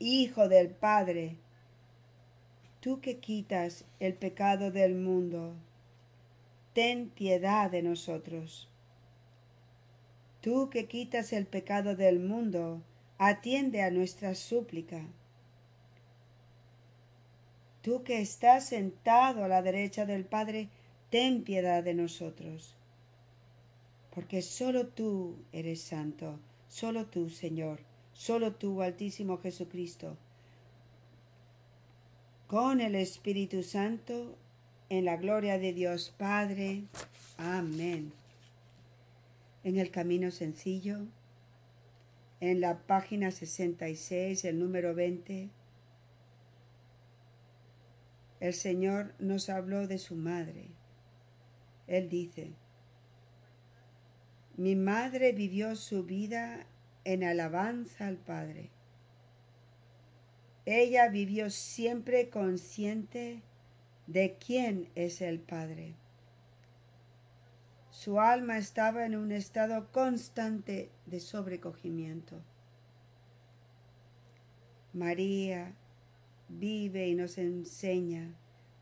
Hijo 0.00 0.48
del 0.48 0.70
Padre, 0.70 1.38
tú 2.80 3.00
que 3.00 3.18
quitas 3.18 3.84
el 3.98 4.14
pecado 4.14 4.70
del 4.70 4.94
mundo, 4.94 5.56
ten 6.72 7.08
piedad 7.08 7.68
de 7.68 7.82
nosotros. 7.82 8.68
Tú 10.40 10.70
que 10.70 10.86
quitas 10.86 11.32
el 11.32 11.46
pecado 11.46 11.96
del 11.96 12.20
mundo, 12.20 12.80
atiende 13.18 13.82
a 13.82 13.90
nuestra 13.90 14.36
súplica. 14.36 15.04
Tú 17.82 18.04
que 18.04 18.20
estás 18.20 18.66
sentado 18.66 19.42
a 19.42 19.48
la 19.48 19.62
derecha 19.62 20.06
del 20.06 20.24
Padre, 20.24 20.68
ten 21.10 21.42
piedad 21.42 21.82
de 21.82 21.94
nosotros. 21.94 22.76
Porque 24.14 24.42
solo 24.42 24.86
tú 24.86 25.38
eres 25.50 25.80
santo, 25.80 26.38
solo 26.68 27.06
tú, 27.06 27.30
Señor, 27.30 27.87
Solo 28.18 28.52
tú, 28.52 28.82
Altísimo 28.82 29.38
Jesucristo, 29.38 30.16
con 32.48 32.80
el 32.80 32.96
Espíritu 32.96 33.62
Santo, 33.62 34.34
en 34.88 35.04
la 35.04 35.16
gloria 35.16 35.56
de 35.56 35.72
Dios 35.72 36.12
Padre. 36.18 36.82
Amén. 37.36 38.12
En 39.62 39.78
el 39.78 39.92
camino 39.92 40.32
sencillo, 40.32 41.06
en 42.40 42.60
la 42.60 42.78
página 42.78 43.30
66, 43.30 44.44
el 44.46 44.58
número 44.58 44.96
20, 44.96 45.50
el 48.40 48.52
Señor 48.52 49.14
nos 49.20 49.48
habló 49.48 49.86
de 49.86 49.98
su 49.98 50.16
madre. 50.16 50.66
Él 51.86 52.08
dice, 52.08 52.50
mi 54.56 54.74
madre 54.74 55.30
vivió 55.30 55.76
su 55.76 56.02
vida 56.02 56.66
en 57.08 57.24
alabanza 57.24 58.06
al 58.06 58.16
Padre 58.16 58.70
ella 60.70 61.08
vivió 61.08 61.48
siempre 61.48 62.28
consciente 62.28 63.40
de 64.06 64.36
quién 64.36 64.90
es 64.94 65.22
el 65.22 65.40
Padre. 65.40 65.94
Su 67.90 68.20
alma 68.20 68.58
estaba 68.58 69.06
en 69.06 69.16
un 69.16 69.32
estado 69.32 69.90
constante 69.92 70.90
de 71.06 71.20
sobrecogimiento. 71.20 72.42
María 74.92 75.74
vive 76.50 77.08
y 77.08 77.14
nos 77.14 77.38
enseña 77.38 78.34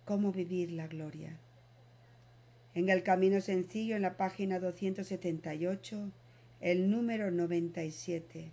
cómo 0.04 0.32
vivir 0.32 0.72
la 0.72 0.88
gloria. 0.88 1.38
En 2.74 2.88
el 2.88 3.04
Camino 3.04 3.40
Sencillo, 3.40 3.94
en 3.94 4.02
la 4.02 4.16
página 4.16 4.58
278, 4.58 6.10
el 6.60 6.90
número 6.90 7.30
97 7.30 8.52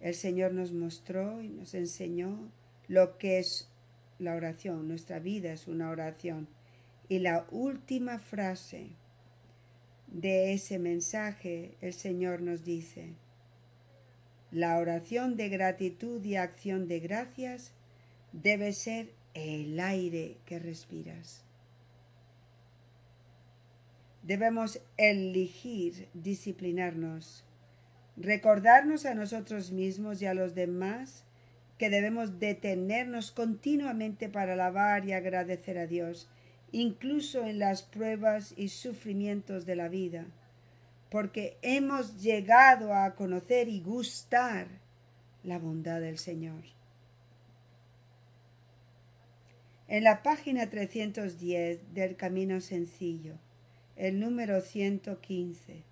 el 0.00 0.14
Señor 0.14 0.52
nos 0.52 0.72
mostró 0.72 1.42
y 1.42 1.48
nos 1.48 1.74
enseñó 1.74 2.50
lo 2.86 3.18
que 3.18 3.38
es 3.38 3.68
la 4.18 4.34
oración. 4.34 4.86
Nuestra 4.86 5.18
vida 5.18 5.52
es 5.52 5.66
una 5.66 5.90
oración. 5.90 6.48
Y 7.08 7.18
la 7.18 7.46
última 7.50 8.18
frase 8.18 8.90
de 10.06 10.52
ese 10.52 10.78
mensaje, 10.78 11.74
el 11.80 11.92
Señor 11.92 12.42
nos 12.42 12.64
dice, 12.64 13.14
la 14.50 14.78
oración 14.78 15.36
de 15.36 15.48
gratitud 15.48 16.24
y 16.24 16.36
acción 16.36 16.86
de 16.86 17.00
gracias 17.00 17.72
debe 18.32 18.72
ser 18.72 19.10
el 19.34 19.78
aire 19.80 20.36
que 20.46 20.58
respiras. 20.58 21.44
Debemos 24.28 24.78
elegir 24.98 26.06
disciplinarnos 26.12 27.48
recordarnos 28.20 29.06
a 29.06 29.14
nosotros 29.14 29.72
mismos 29.72 30.20
y 30.20 30.26
a 30.26 30.34
los 30.34 30.54
demás 30.54 31.24
que 31.78 31.88
debemos 31.88 32.38
detenernos 32.38 33.30
continuamente 33.30 34.28
para 34.28 34.52
alabar 34.52 35.06
y 35.06 35.14
agradecer 35.14 35.78
a 35.78 35.86
Dios, 35.86 36.28
incluso 36.72 37.46
en 37.46 37.58
las 37.58 37.82
pruebas 37.82 38.52
y 38.54 38.68
sufrimientos 38.68 39.64
de 39.64 39.76
la 39.76 39.88
vida, 39.88 40.26
porque 41.10 41.56
hemos 41.62 42.20
llegado 42.20 42.92
a 42.92 43.14
conocer 43.14 43.68
y 43.68 43.80
gustar 43.80 44.66
la 45.42 45.58
bondad 45.58 46.02
del 46.02 46.18
Señor. 46.18 46.64
En 49.86 50.04
la 50.04 50.22
página 50.22 50.68
310 50.68 51.94
del 51.94 52.16
Camino 52.16 52.60
Sencillo, 52.60 53.38
el 53.98 54.20
número 54.20 54.60
115, 54.60 55.82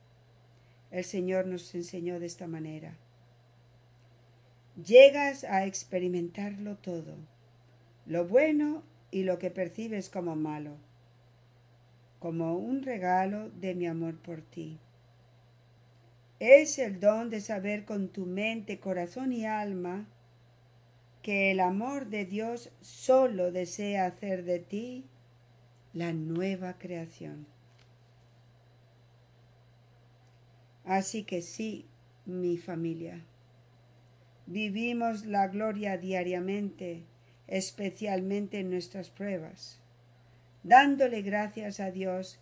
el 0.93 1.05
Señor 1.05 1.49
nos 1.49 1.75
enseñó 1.75 2.21
de 2.21 2.27
esta 2.27 2.47
manera. 2.47 2.97
Llegas 4.77 5.43
a 5.43 5.67
experimentarlo 5.67 6.77
todo, 6.77 7.17
lo 8.07 8.25
bueno 8.25 8.85
y 9.11 9.25
lo 9.25 9.41
que 9.41 9.51
percibes 9.51 10.09
como 10.09 10.37
malo, 10.37 10.77
como 12.21 12.57
un 12.57 12.85
regalo 12.85 13.51
de 13.51 13.75
mi 13.75 13.89
amor 13.89 14.17
por 14.19 14.41
ti. 14.41 14.79
Es 16.39 16.79
el 16.79 17.01
don 17.01 17.29
de 17.29 17.41
saber 17.41 17.85
con 17.85 18.09
tu 18.09 18.25
mente, 18.25 18.79
corazón 18.79 19.33
y 19.33 19.47
alma 19.47 20.07
que 21.23 21.51
el 21.51 21.59
amor 21.59 22.07
de 22.07 22.25
Dios 22.25 22.71
solo 22.83 23.51
desea 23.51 24.07
hacer 24.07 24.45
de 24.45 24.61
ti 24.61 25.07
la 25.93 26.13
nueva 26.13 26.79
creación. 26.79 27.56
Así 30.87 31.25
que 31.25 31.43
sí, 31.43 31.85
mi 32.27 32.59
familia. 32.59 33.25
Vivimos 34.47 35.27
la 35.27 35.49
gloria 35.49 35.99
diariamente, 35.99 37.03
especialmente 37.49 38.61
en 38.61 38.71
nuestras 38.71 39.11
pruebas, 39.11 39.81
dándole 40.63 41.23
gracias 41.23 41.81
a 41.81 41.91
Dios 41.91 42.39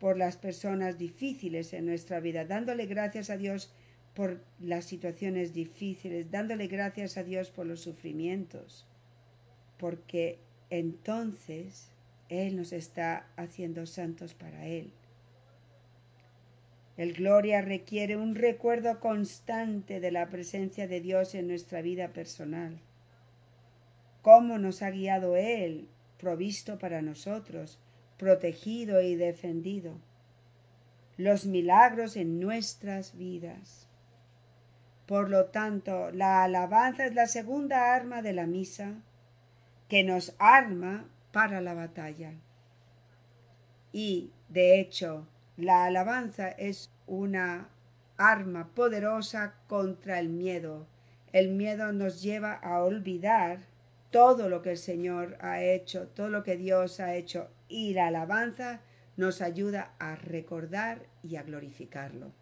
por 0.00 0.18
las 0.18 0.36
personas 0.36 0.98
difíciles 0.98 1.72
en 1.72 1.86
nuestra 1.86 2.18
vida, 2.18 2.44
dándole 2.44 2.86
gracias 2.86 3.30
a 3.30 3.36
Dios 3.36 3.72
por 4.14 4.42
las 4.58 4.84
situaciones 4.84 5.54
difíciles, 5.54 6.32
dándole 6.32 6.66
gracias 6.66 7.16
a 7.16 7.22
Dios 7.22 7.50
por 7.50 7.66
los 7.66 7.82
sufrimientos, 7.82 8.84
porque 9.78 10.40
entonces 10.70 11.92
Él 12.28 12.56
nos 12.56 12.72
está 12.72 13.28
haciendo 13.36 13.86
santos 13.86 14.34
para 14.34 14.66
Él. 14.66 14.90
El 16.96 17.12
gloria 17.12 17.60
requiere 17.60 18.16
un 18.16 18.34
recuerdo 18.34 19.00
constante 19.00 20.00
de 20.00 20.10
la 20.10 20.28
presencia 20.30 20.88
de 20.88 21.00
Dios 21.00 21.34
en 21.34 21.46
nuestra 21.46 21.82
vida 21.82 22.08
personal. 22.08 22.80
Cómo 24.22 24.58
nos 24.58 24.82
ha 24.82 24.90
guiado 24.90 25.36
Él, 25.36 25.88
provisto 26.18 26.78
para 26.78 27.02
nosotros, 27.02 27.78
protegido 28.16 29.02
y 29.02 29.14
defendido. 29.14 29.98
Los 31.18 31.44
milagros 31.44 32.16
en 32.16 32.40
nuestras 32.40 33.16
vidas. 33.16 33.88
Por 35.06 35.28
lo 35.28 35.46
tanto, 35.46 36.10
la 36.10 36.44
alabanza 36.44 37.06
es 37.06 37.14
la 37.14 37.26
segunda 37.26 37.94
arma 37.94 38.22
de 38.22 38.32
la 38.32 38.46
misa 38.46 39.02
que 39.88 40.02
nos 40.02 40.34
arma 40.38 41.08
para 41.30 41.60
la 41.60 41.74
batalla. 41.74 42.32
Y, 43.92 44.32
de 44.48 44.80
hecho, 44.80 45.28
la 45.56 45.86
alabanza 45.86 46.48
es 46.50 46.90
una 47.06 47.68
arma 48.18 48.68
poderosa 48.74 49.54
contra 49.68 50.18
el 50.18 50.28
miedo. 50.28 50.86
El 51.32 51.50
miedo 51.50 51.92
nos 51.92 52.22
lleva 52.22 52.52
a 52.52 52.82
olvidar 52.82 53.60
todo 54.10 54.48
lo 54.48 54.62
que 54.62 54.72
el 54.72 54.78
Señor 54.78 55.36
ha 55.40 55.62
hecho, 55.62 56.08
todo 56.08 56.28
lo 56.28 56.42
que 56.42 56.56
Dios 56.56 57.00
ha 57.00 57.14
hecho 57.14 57.48
y 57.68 57.94
la 57.94 58.08
alabanza 58.08 58.80
nos 59.16 59.40
ayuda 59.40 59.94
a 59.98 60.14
recordar 60.14 61.06
y 61.22 61.36
a 61.36 61.42
glorificarlo. 61.42 62.32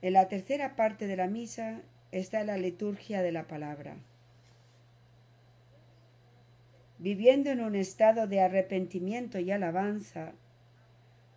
En 0.00 0.14
la 0.14 0.28
tercera 0.28 0.74
parte 0.74 1.06
de 1.06 1.16
la 1.16 1.26
misa 1.26 1.82
está 2.12 2.44
la 2.44 2.56
liturgia 2.56 3.22
de 3.22 3.32
la 3.32 3.46
palabra. 3.46 3.96
Viviendo 6.98 7.50
en 7.50 7.60
un 7.60 7.74
estado 7.74 8.26
de 8.28 8.40
arrepentimiento 8.40 9.38
y 9.40 9.50
alabanza, 9.50 10.34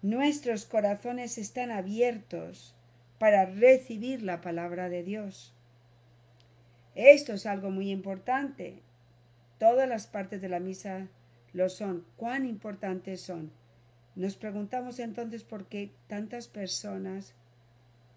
Nuestros 0.05 0.65
corazones 0.65 1.39
están 1.39 1.71
abiertos 1.71 2.75
para 3.17 3.47
recibir 3.47 4.21
la 4.21 4.39
palabra 4.39 4.87
de 4.87 5.01
Dios. 5.01 5.51
Esto 6.93 7.33
es 7.33 7.47
algo 7.47 7.71
muy 7.71 7.89
importante. 7.89 8.83
Todas 9.57 9.89
las 9.89 10.05
partes 10.05 10.43
de 10.43 10.49
la 10.49 10.59
misa 10.59 11.07
lo 11.53 11.69
son. 11.69 12.05
¿Cuán 12.17 12.45
importantes 12.45 13.19
son? 13.21 13.51
Nos 14.15 14.35
preguntamos 14.35 14.99
entonces 14.99 15.43
por 15.43 15.65
qué 15.65 15.89
tantas 16.05 16.47
personas 16.49 17.33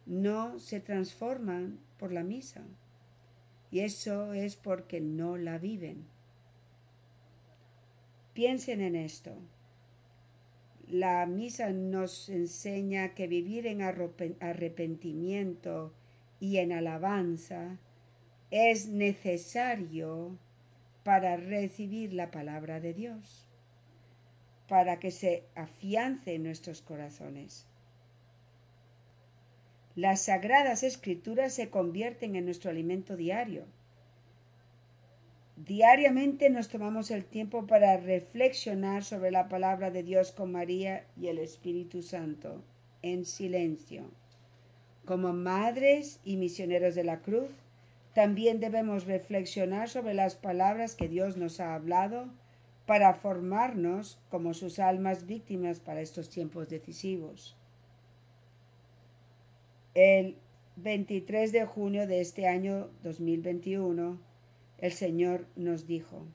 no 0.04 0.58
se 0.58 0.80
transforman 0.80 1.80
por 1.96 2.12
la 2.12 2.22
misa. 2.22 2.64
Y 3.70 3.80
eso 3.80 4.34
es 4.34 4.56
porque 4.56 5.00
no 5.00 5.38
la 5.38 5.56
viven. 5.56 6.04
Piensen 8.34 8.82
en 8.82 8.94
esto 8.94 9.38
la 10.90 11.24
misa 11.26 11.70
nos 11.70 12.28
enseña 12.28 13.14
que 13.14 13.26
vivir 13.26 13.66
en 13.66 13.82
arrepentimiento 13.82 15.92
y 16.40 16.58
en 16.58 16.72
alabanza 16.72 17.78
es 18.50 18.88
necesario 18.88 20.38
para 21.04 21.36
recibir 21.36 22.12
la 22.12 22.30
palabra 22.30 22.80
de 22.80 22.94
Dios, 22.94 23.48
para 24.68 24.98
que 24.98 25.10
se 25.10 25.44
afiance 25.54 26.34
en 26.34 26.44
nuestros 26.44 26.82
corazones. 26.82 27.66
Las 29.94 30.22
sagradas 30.22 30.82
escrituras 30.82 31.52
se 31.52 31.70
convierten 31.70 32.36
en 32.36 32.44
nuestro 32.44 32.70
alimento 32.70 33.16
diario 33.16 33.66
Diariamente 35.66 36.50
nos 36.50 36.68
tomamos 36.68 37.10
el 37.10 37.24
tiempo 37.24 37.66
para 37.66 37.96
reflexionar 37.96 39.02
sobre 39.02 39.32
la 39.32 39.48
palabra 39.48 39.90
de 39.90 40.04
Dios 40.04 40.30
con 40.30 40.52
María 40.52 41.04
y 41.20 41.26
el 41.26 41.38
Espíritu 41.38 42.02
Santo, 42.02 42.62
en 43.02 43.24
silencio. 43.24 44.04
Como 45.04 45.32
madres 45.32 46.20
y 46.24 46.36
misioneros 46.36 46.94
de 46.94 47.02
la 47.02 47.22
cruz, 47.22 47.48
también 48.14 48.60
debemos 48.60 49.06
reflexionar 49.06 49.88
sobre 49.88 50.14
las 50.14 50.36
palabras 50.36 50.94
que 50.94 51.08
Dios 51.08 51.36
nos 51.36 51.58
ha 51.58 51.74
hablado 51.74 52.28
para 52.86 53.14
formarnos 53.14 54.20
como 54.30 54.54
sus 54.54 54.78
almas 54.78 55.26
víctimas 55.26 55.80
para 55.80 56.02
estos 56.02 56.30
tiempos 56.30 56.68
decisivos. 56.68 57.56
El 59.94 60.36
23 60.76 61.50
de 61.50 61.66
junio 61.66 62.06
de 62.06 62.20
este 62.20 62.46
año 62.46 62.90
2021, 63.02 64.27
el 64.78 64.92
Señor 64.92 65.46
nos 65.56 65.86
dijo, 65.86 66.26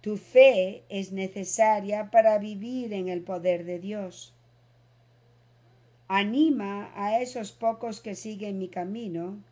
Tu 0.00 0.16
fe 0.16 0.84
es 0.88 1.12
necesaria 1.12 2.10
para 2.10 2.38
vivir 2.38 2.92
en 2.92 3.08
el 3.08 3.22
poder 3.22 3.64
de 3.64 3.78
Dios. 3.78 4.34
Anima 6.08 6.90
a 6.94 7.20
esos 7.20 7.52
pocos 7.52 8.00
que 8.00 8.14
siguen 8.14 8.58
mi 8.58 8.68
camino 8.68 9.42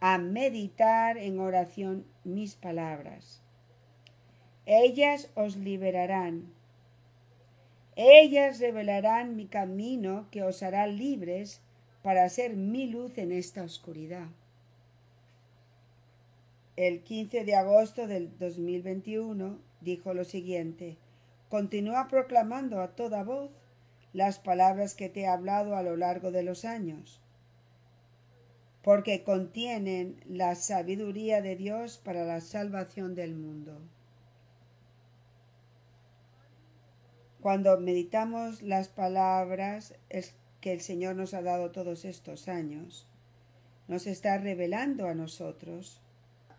a 0.00 0.18
meditar 0.18 1.18
en 1.18 1.40
oración 1.40 2.06
mis 2.24 2.54
palabras. 2.54 3.42
Ellas 4.66 5.30
os 5.34 5.56
liberarán. 5.56 6.52
Ellas 7.96 8.60
revelarán 8.60 9.36
mi 9.36 9.46
camino 9.46 10.26
que 10.30 10.42
os 10.42 10.62
hará 10.62 10.86
libres 10.86 11.60
para 12.02 12.24
hacer 12.24 12.56
mi 12.56 12.86
luz 12.86 13.18
en 13.18 13.32
esta 13.32 13.62
oscuridad. 13.62 14.28
El 16.76 17.04
15 17.04 17.44
de 17.44 17.54
agosto 17.54 18.08
del 18.08 18.36
2021 18.36 19.60
dijo 19.80 20.12
lo 20.12 20.24
siguiente, 20.24 20.96
continúa 21.48 22.08
proclamando 22.08 22.80
a 22.80 22.96
toda 22.96 23.22
voz 23.22 23.52
las 24.12 24.40
palabras 24.40 24.96
que 24.96 25.08
te 25.08 25.20
he 25.20 25.26
hablado 25.28 25.76
a 25.76 25.84
lo 25.84 25.96
largo 25.96 26.32
de 26.32 26.42
los 26.42 26.64
años, 26.64 27.20
porque 28.82 29.22
contienen 29.22 30.20
la 30.26 30.56
sabiduría 30.56 31.42
de 31.42 31.54
Dios 31.54 31.98
para 31.98 32.24
la 32.24 32.40
salvación 32.40 33.14
del 33.14 33.36
mundo. 33.36 33.78
Cuando 37.40 37.78
meditamos 37.78 38.62
las 38.62 38.88
palabras 38.88 39.94
que 40.60 40.72
el 40.72 40.80
Señor 40.80 41.14
nos 41.14 41.34
ha 41.34 41.42
dado 41.42 41.70
todos 41.70 42.04
estos 42.04 42.48
años, 42.48 43.06
nos 43.86 44.08
está 44.08 44.38
revelando 44.38 45.06
a 45.06 45.14
nosotros 45.14 46.00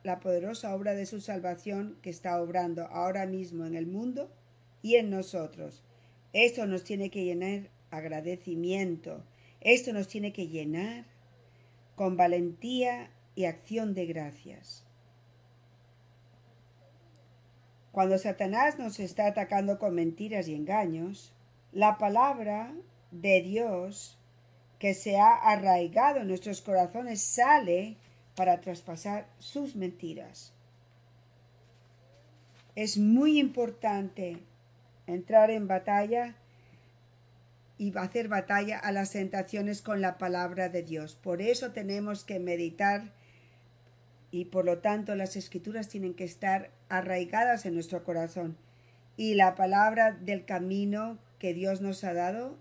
la 0.06 0.20
poderosa 0.20 0.76
obra 0.76 0.94
de 0.94 1.08
su 1.08 1.20
salvación 1.20 1.98
que 2.04 2.12
está 2.12 2.40
obrando 2.40 2.86
ahora 2.86 3.26
mismo 3.26 3.66
en 3.66 3.76
el 3.76 3.88
mundo 3.88 4.32
y 4.84 4.96
en 4.96 5.10
nosotros. 5.10 5.84
Esto 6.32 6.68
nos 6.68 6.84
tiene 6.84 7.10
que 7.10 7.24
llenar 7.24 7.70
agradecimiento. 7.90 9.24
Esto 9.62 9.94
nos 9.94 10.08
tiene 10.08 10.32
que 10.32 10.48
llenar 10.48 11.06
con 11.96 12.18
valentía 12.18 13.10
y 13.34 13.46
acción 13.46 13.96
de 13.96 14.06
gracias. 14.06 14.86
Cuando 17.92 18.20
Satanás 18.20 18.78
nos 18.78 19.00
está 19.00 19.26
atacando 19.26 19.80
con 19.80 19.96
mentiras 19.96 20.48
y 20.48 20.54
engaños, 20.54 21.34
la 21.72 21.98
palabra 21.98 22.76
de 23.10 23.42
Dios 23.42 24.20
que 24.78 24.94
se 24.94 25.18
ha 25.18 25.34
arraigado 25.34 26.20
en 26.20 26.28
nuestros 26.28 26.62
corazones 26.62 27.24
sale 27.24 27.98
para 28.36 28.62
traspasar 28.62 29.28
sus 29.40 29.76
mentiras. 29.76 30.54
Es 32.76 32.98
muy 32.98 33.40
importante 33.40 34.40
entrar 35.08 35.50
en 35.50 35.68
batalla 35.68 36.36
y 37.78 37.98
hacer 37.98 38.28
batalla 38.28 38.80
a 38.80 38.92
las 38.92 39.12
tentaciones 39.12 39.82
con 39.82 40.02
la 40.02 40.18
palabra 40.18 40.70
de 40.70 40.84
Dios. 40.84 41.16
Por 41.16 41.42
eso 41.42 41.72
tenemos 41.72 42.24
que 42.24 42.40
meditar 42.40 43.14
y 44.32 44.46
por 44.46 44.66
lo 44.66 44.80
tanto 44.80 45.16
las 45.16 45.36
escrituras 45.36 45.88
tienen 45.88 46.14
que 46.14 46.26
estar 46.26 46.72
arraigadas 46.90 47.66
en 47.66 47.74
nuestro 47.74 48.04
corazón. 48.04 48.58
Y 49.18 49.36
la 49.36 49.56
palabra 49.56 50.12
del 50.12 50.46
camino 50.46 51.18
que 51.40 51.54
Dios 51.54 51.80
nos 51.80 52.04
ha 52.04 52.14
dado 52.14 52.58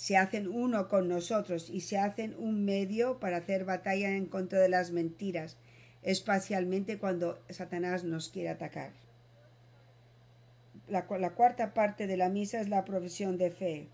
se 0.00 0.16
hacen 0.16 0.48
uno 0.48 0.88
con 0.88 1.08
nosotros 1.08 1.68
y 1.68 1.82
se 1.82 1.98
hacen 1.98 2.34
un 2.38 2.64
medio 2.64 3.20
para 3.20 3.36
hacer 3.36 3.66
batalla 3.66 4.16
en 4.16 4.24
contra 4.24 4.58
de 4.58 4.70
las 4.70 4.92
mentiras, 4.92 5.58
especialmente 6.02 6.96
cuando 6.96 7.38
Satanás 7.50 8.02
nos 8.02 8.30
quiere 8.30 8.48
atacar. 8.48 8.92
La, 10.88 11.06
la, 11.18 11.30
cuarta 11.34 11.74
parte 11.74 12.06
de 12.06 12.16
la 12.16 12.30
misa 12.30 12.62
es 12.62 12.70
la 12.70 12.86
profesión 12.86 13.36
de 13.36 13.50
fe. 13.50 13.88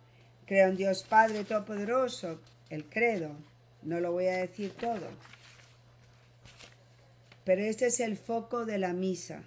Creo 0.46 0.68
en 0.68 0.76
Dios 0.76 1.02
Padre 1.02 1.42
Todopoderoso, 1.42 2.40
el 2.70 2.84
credo. 2.88 3.32
No 3.82 3.98
lo 3.98 4.12
voy 4.12 4.26
a 4.26 4.36
decir 4.36 4.74
todo. 4.76 5.08
Pero 7.44 7.62
este 7.62 7.86
es 7.86 7.98
el 7.98 8.16
foco 8.16 8.64
de 8.64 8.78
la 8.78 8.92
misa, 8.92 9.42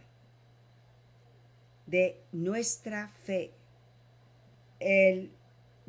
de 1.85 2.19
nuestra 2.33 3.07
fe. 3.07 3.53
El 4.81 5.38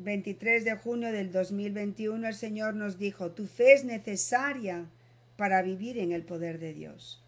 23 0.03 0.65
de 0.65 0.75
junio 0.75 1.11
del 1.11 1.31
2021 1.31 2.27
el 2.27 2.33
Señor 2.33 2.75
nos 2.75 2.97
dijo, 2.97 3.31
tu 3.31 3.45
fe 3.47 3.73
es 3.73 3.83
necesaria 3.85 4.89
para 5.37 5.61
vivir 5.61 5.97
en 5.97 6.11
el 6.11 6.23
poder 6.23 6.59
de 6.59 6.73
Dios. 6.73 7.23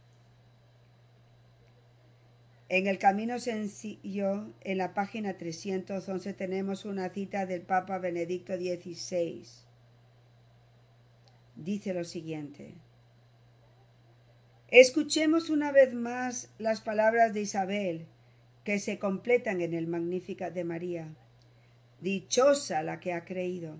En 2.69 2.87
el 2.87 2.97
Camino 2.97 3.39
Sencillo, 3.39 4.51
en 4.61 4.77
la 4.79 4.93
página 4.93 5.37
311, 5.37 6.33
tenemos 6.33 6.85
una 6.85 7.09
cita 7.09 7.45
del 7.45 7.61
Papa 7.61 7.99
Benedicto 7.99 8.55
XVI. 8.55 9.43
Dice 11.55 11.93
lo 11.93 12.03
siguiente. 12.03 12.73
Escuchemos 14.69 15.51
una 15.51 15.71
vez 15.71 15.93
más 15.93 16.51
las 16.57 16.81
palabras 16.81 17.33
de 17.35 17.41
Isabel 17.41 18.07
que 18.63 18.79
se 18.79 18.97
completan 18.97 19.61
en 19.61 19.73
el 19.73 19.85
Magnífica 19.85 20.49
de 20.49 20.63
María. 20.63 21.13
Dichosa 22.03 22.83
la 22.83 22.99
que 22.99 23.13
ha 23.13 23.23
creído. 23.23 23.77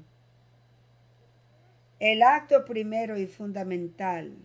El 2.00 2.24
acto 2.24 2.64
primero 2.64 3.18
y 3.18 3.28
fundamental 3.28 4.38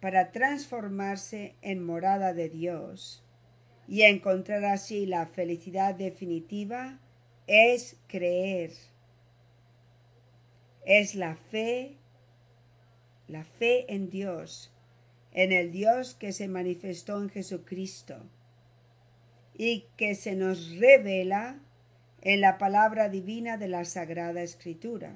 para 0.00 0.32
transformarse 0.32 1.54
en 1.60 1.84
morada 1.84 2.32
de 2.32 2.48
Dios 2.48 3.22
y 3.86 4.04
encontrar 4.04 4.64
así 4.64 5.04
la 5.04 5.26
felicidad 5.26 5.94
definitiva 5.94 6.98
es 7.46 7.98
creer. 8.06 8.72
Es 10.86 11.14
la 11.14 11.36
fe, 11.36 11.98
la 13.28 13.44
fe 13.44 13.84
en 13.94 14.08
Dios, 14.08 14.72
en 15.32 15.52
el 15.52 15.72
Dios 15.72 16.14
que 16.14 16.32
se 16.32 16.48
manifestó 16.48 17.20
en 17.20 17.28
Jesucristo 17.28 18.16
y 19.52 19.88
que 19.98 20.14
se 20.14 20.36
nos 20.36 20.78
revela 20.78 21.60
en 22.24 22.40
la 22.40 22.56
palabra 22.56 23.08
divina 23.10 23.58
de 23.58 23.68
la 23.68 23.84
Sagrada 23.84 24.42
Escritura. 24.42 25.14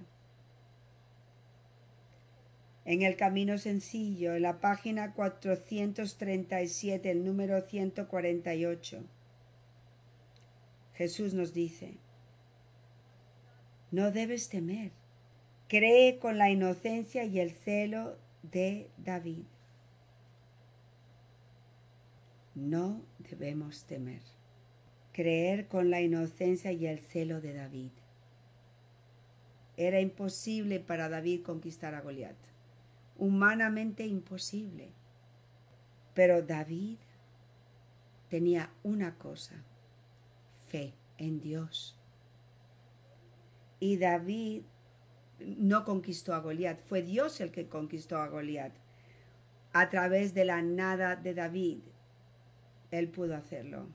En 2.85 3.03
el 3.03 3.17
Camino 3.17 3.57
Sencillo, 3.59 4.35
en 4.35 4.43
la 4.43 4.61
página 4.61 5.15
437, 5.15 7.11
el 7.11 7.25
número 7.25 7.63
148, 7.63 9.05
Jesús 10.95 11.33
nos 11.33 11.55
dice, 11.55 11.97
no 13.91 14.11
debes 14.11 14.51
temer, 14.51 14.93
cree 15.67 16.19
con 16.19 16.37
la 16.37 16.51
inocencia 16.51 17.25
y 17.25 17.41
el 17.41 17.53
celo 17.53 18.19
de 18.43 18.91
David. 18.99 19.45
No 22.55 23.01
debemos 23.19 23.85
temer 23.85 24.38
creer 25.19 25.67
con 25.67 25.91
la 25.91 26.01
inocencia 26.01 26.71
y 26.71 26.87
el 26.87 27.01
celo 27.01 27.41
de 27.41 27.53
David. 27.53 27.91
Era 29.77 29.99
imposible 29.99 30.79
para 30.79 31.09
David 31.09 31.43
conquistar 31.43 31.93
a 31.97 32.03
Goliat, 32.03 32.37
humanamente 33.17 34.07
imposible. 34.07 34.93
Pero 36.15 36.43
David 36.43 36.99
tenía 38.29 38.71
una 38.85 39.19
cosa, 39.19 39.65
fe 40.69 40.95
en 41.17 41.41
Dios. 41.41 41.99
Y 43.81 43.97
David 43.97 44.63
no 45.41 45.85
conquistó 45.85 46.33
a 46.33 46.39
Goliat, 46.39 46.79
fue 46.79 47.03
Dios 47.03 47.41
el 47.41 47.51
que 47.51 47.69
conquistó 47.69 48.19
a 48.19 48.29
Goliat. 48.29 48.73
A 49.73 49.89
través 49.89 50.33
de 50.33 50.45
la 50.45 50.63
nada 50.63 51.17
de 51.17 51.35
David, 51.35 51.79
él 52.93 53.09
pudo 53.09 53.35
hacerlo. 53.35 53.89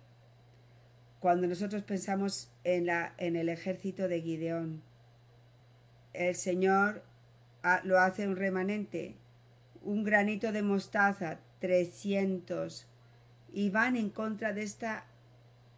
Cuando 1.23 1.47
nosotros 1.47 1.83
pensamos 1.83 2.51
en, 2.65 2.85
la, 2.85 3.13
en 3.17 3.37
el 3.37 3.47
ejército 3.47 4.09
de 4.09 4.19
Gideón, 4.19 4.81
el 6.11 6.35
Señor 6.35 7.01
lo 7.85 7.97
hace 7.97 8.27
un 8.27 8.35
remanente, 8.35 9.15
un 9.83 10.03
granito 10.03 10.51
de 10.51 10.63
mostaza, 10.63 11.39
300, 11.59 12.89
y 13.53 13.69
van 13.69 13.95
en 13.95 14.09
contra 14.09 14.51
de 14.51 14.63
este 14.63 14.87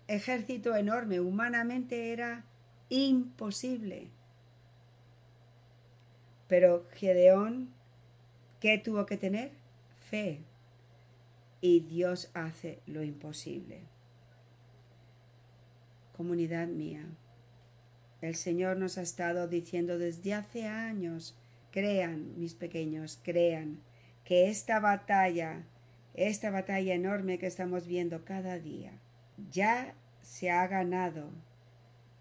ejército 0.07 0.75
enorme. 0.75 1.19
Humanamente 1.19 2.11
era 2.11 2.43
imposible. 2.89 4.07
Pero 6.47 6.87
Gedeón, 6.93 7.69
¿Qué 8.59 8.79
tuvo 8.79 9.05
que 9.05 9.17
tener? 9.17 9.51
Fe. 10.09 10.39
Y 11.61 11.81
Dios 11.81 12.31
hace 12.33 12.79
lo 12.87 13.03
imposible. 13.03 13.94
Comunidad 16.15 16.67
mía, 16.67 17.05
el 18.21 18.35
Señor 18.35 18.77
nos 18.77 18.97
ha 18.97 19.01
estado 19.01 19.49
diciendo 19.49 19.97
desde 19.97 20.33
hace 20.33 20.65
años, 20.65 21.37
crean, 21.71 22.39
mis 22.39 22.53
pequeños, 22.53 23.19
crean, 23.21 23.81
que 24.23 24.49
esta 24.49 24.79
batalla, 24.79 25.63
esta 26.13 26.51
batalla 26.51 26.93
enorme 26.93 27.37
que 27.37 27.47
estamos 27.47 27.85
viendo 27.85 28.23
cada 28.23 28.57
día, 28.57 28.93
ya 29.51 29.93
se 30.21 30.49
ha 30.49 30.65
ganado 30.67 31.31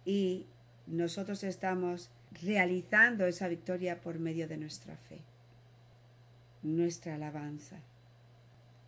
y 0.05 0.47
nosotros 0.89 1.45
estamos 1.45 2.11
realizando 2.43 3.27
esa 3.27 3.47
victoria 3.47 4.01
por 4.01 4.19
medio 4.19 4.49
de 4.49 4.57
nuestra 4.57 4.97
fe, 4.97 5.21
nuestra 6.65 7.15
alabanza, 7.15 7.79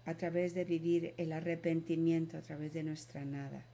a 0.05 0.15
través 0.17 0.53
de 0.53 0.65
vivir 0.65 1.15
el 1.17 1.33
arrepentimiento, 1.33 2.37
a 2.37 2.43
través 2.43 2.73
de 2.73 2.83
nuestra 2.83 3.25
nada. 3.25 3.65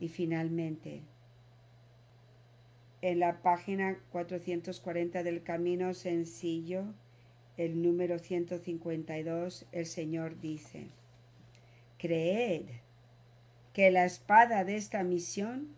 Y 0.00 0.08
finalmente, 0.08 1.02
en 3.02 3.20
la 3.20 3.42
página 3.42 3.98
440 4.10 5.22
del 5.22 5.42
Camino 5.42 5.94
Sencillo, 5.94 6.84
el 7.58 7.82
número 7.82 8.18
152, 8.18 9.66
el 9.72 9.86
Señor 9.86 10.40
dice, 10.40 10.88
Creed 11.98 12.64
que 13.74 13.90
la 13.90 14.06
espada 14.06 14.64
de 14.64 14.76
esta 14.76 15.04
misión 15.04 15.68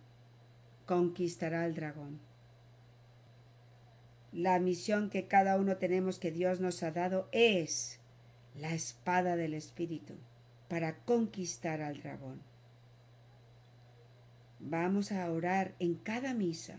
conquistará 0.87 1.65
al 1.65 1.75
dragón. 1.75 2.21
La 4.33 4.59
misión 4.61 5.11
que 5.11 5.27
cada 5.27 5.59
uno 5.59 5.77
tenemos 5.77 6.19
que 6.19 6.31
Dios 6.31 6.61
nos 6.61 6.83
ha 6.85 6.93
dado 6.93 7.29
es 7.33 7.99
la 8.57 8.73
espada 8.73 9.37
del 9.37 9.55
Espíritu 9.55 10.15
para 10.69 10.97
conquistar 11.05 11.83
al 11.83 12.01
dragón. 12.01 12.52
Vamos 14.65 15.11
a 15.11 15.29
orar 15.29 15.75
en 15.81 15.97
cada 15.97 16.35
misa 16.35 16.79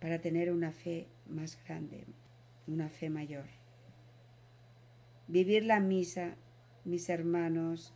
para 0.00 0.20
tener 0.20 0.52
una 0.52 0.70
fe 0.70 1.08
más 1.28 1.58
grande, 1.64 2.06
una 2.68 2.88
fe 2.88 3.10
mayor. 3.10 3.46
Vivir 5.26 5.64
la 5.64 5.80
misa, 5.80 6.36
mis 6.84 7.08
hermanos, 7.08 7.92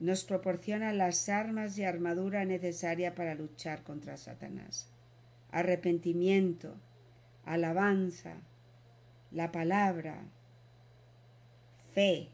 nos 0.00 0.24
proporciona 0.24 0.92
las 0.92 1.30
armas 1.30 1.78
y 1.78 1.84
armadura 1.84 2.44
necesaria 2.44 3.14
para 3.14 3.34
luchar 3.34 3.82
contra 3.84 4.18
Satanás. 4.18 4.92
Arrepentimiento, 5.50 6.76
alabanza, 7.46 8.42
la 9.30 9.50
palabra, 9.50 10.28
fe. 11.94 12.28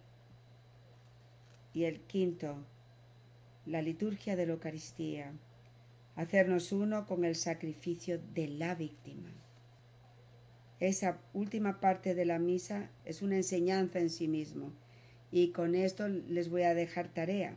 Y 1.73 1.85
el 1.85 2.01
quinto, 2.01 2.67
la 3.67 3.83
liturgia 3.83 4.37
de 4.37 4.47
la 4.47 4.53
Eucaristía, 4.53 5.33
hacernos 6.17 6.73
uno 6.73 7.07
con 7.07 7.25
el 7.25 7.37
sacrificio 7.37 8.21
de 8.35 8.49
la 8.49 8.75
víctima. 8.75 9.31
Esa 10.81 11.19
última 11.33 11.79
parte 11.79 12.15
de 12.15 12.25
la 12.25 12.39
misa 12.39 12.91
es 13.05 13.23
una 13.23 13.37
enseñanza 13.37 14.01
en 14.01 14.11
sí 14.11 14.27
mismo 14.27 14.73
y 15.31 15.53
con 15.53 15.75
esto 15.75 16.09
les 16.09 16.51
voy 16.51 16.63
a 16.63 16.75
dejar 16.75 17.09
tarea. 17.09 17.57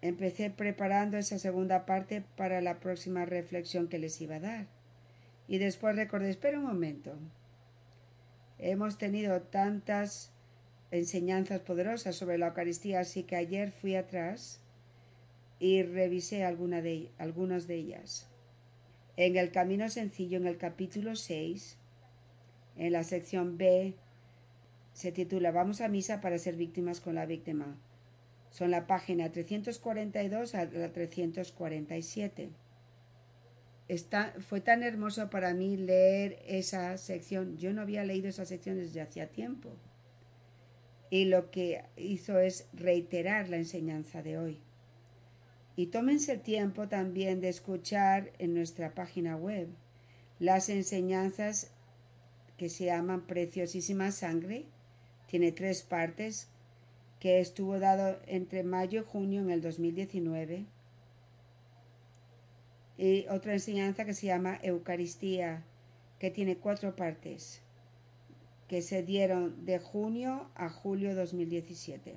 Empecé 0.00 0.50
preparando 0.50 1.16
esa 1.16 1.38
segunda 1.38 1.86
parte 1.86 2.24
para 2.36 2.60
la 2.60 2.80
próxima 2.80 3.24
reflexión 3.24 3.86
que 3.86 4.00
les 4.00 4.20
iba 4.20 4.36
a 4.36 4.40
dar. 4.40 4.66
Y 5.46 5.58
después 5.58 5.94
recordé, 5.94 6.30
espera 6.30 6.58
un 6.58 6.66
momento. 6.66 7.16
Hemos 8.58 8.98
tenido 8.98 9.40
tantas 9.42 10.31
enseñanzas 10.92 11.60
poderosas 11.60 12.14
sobre 12.14 12.38
la 12.38 12.48
Eucaristía, 12.48 13.00
así 13.00 13.24
que 13.24 13.34
ayer 13.34 13.72
fui 13.72 13.96
atrás 13.96 14.60
y 15.58 15.82
revisé 15.82 16.44
algunas 16.44 16.84
de 17.66 17.74
ellas. 17.74 18.28
En 19.16 19.36
el 19.36 19.50
Camino 19.50 19.88
Sencillo, 19.88 20.36
en 20.36 20.46
el 20.46 20.58
capítulo 20.58 21.16
6, 21.16 21.78
en 22.76 22.92
la 22.92 23.04
sección 23.04 23.56
B, 23.56 23.94
se 24.92 25.12
titula 25.12 25.50
Vamos 25.50 25.80
a 25.80 25.88
misa 25.88 26.20
para 26.20 26.38
ser 26.38 26.56
víctimas 26.56 27.00
con 27.00 27.14
la 27.14 27.26
víctima. 27.26 27.78
Son 28.50 28.70
la 28.70 28.86
página 28.86 29.32
342 29.32 30.54
a 30.54 30.66
la 30.66 30.92
347. 30.92 32.50
Está, 33.88 34.34
fue 34.40 34.60
tan 34.60 34.82
hermoso 34.82 35.30
para 35.30 35.54
mí 35.54 35.76
leer 35.78 36.38
esa 36.46 36.98
sección. 36.98 37.56
Yo 37.56 37.72
no 37.72 37.80
había 37.80 38.04
leído 38.04 38.28
esa 38.28 38.44
sección 38.44 38.76
desde 38.76 39.00
hacía 39.00 39.28
tiempo. 39.28 39.70
Y 41.12 41.26
lo 41.26 41.50
que 41.50 41.84
hizo 41.98 42.38
es 42.38 42.66
reiterar 42.72 43.50
la 43.50 43.58
enseñanza 43.58 44.22
de 44.22 44.38
hoy. 44.38 44.58
Y 45.76 45.88
tómense 45.88 46.32
el 46.32 46.40
tiempo 46.40 46.88
también 46.88 47.42
de 47.42 47.50
escuchar 47.50 48.32
en 48.38 48.54
nuestra 48.54 48.94
página 48.94 49.36
web 49.36 49.68
las 50.38 50.70
enseñanzas 50.70 51.70
que 52.56 52.70
se 52.70 52.86
llaman 52.86 53.26
Preciosísima 53.26 54.10
Sangre 54.10 54.64
tiene 55.26 55.52
tres 55.52 55.82
partes 55.82 56.48
que 57.20 57.40
estuvo 57.40 57.78
dado 57.78 58.18
entre 58.26 58.62
mayo 58.62 59.02
y 59.02 59.04
junio 59.04 59.42
en 59.42 59.50
el 59.50 59.60
2019. 59.60 60.64
Y 62.96 63.26
otra 63.28 63.52
enseñanza 63.52 64.06
que 64.06 64.14
se 64.14 64.28
llama 64.28 64.58
Eucaristía, 64.62 65.62
que 66.18 66.30
tiene 66.30 66.56
cuatro 66.56 66.96
partes, 66.96 67.60
que 68.72 68.80
se 68.80 69.02
dieron 69.02 69.66
de 69.66 69.78
junio 69.78 70.48
a 70.54 70.70
julio 70.70 71.14
2017. 71.14 72.14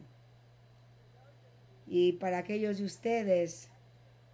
Y 1.86 2.14
para 2.14 2.38
aquellos 2.38 2.78
de 2.78 2.86
ustedes 2.86 3.68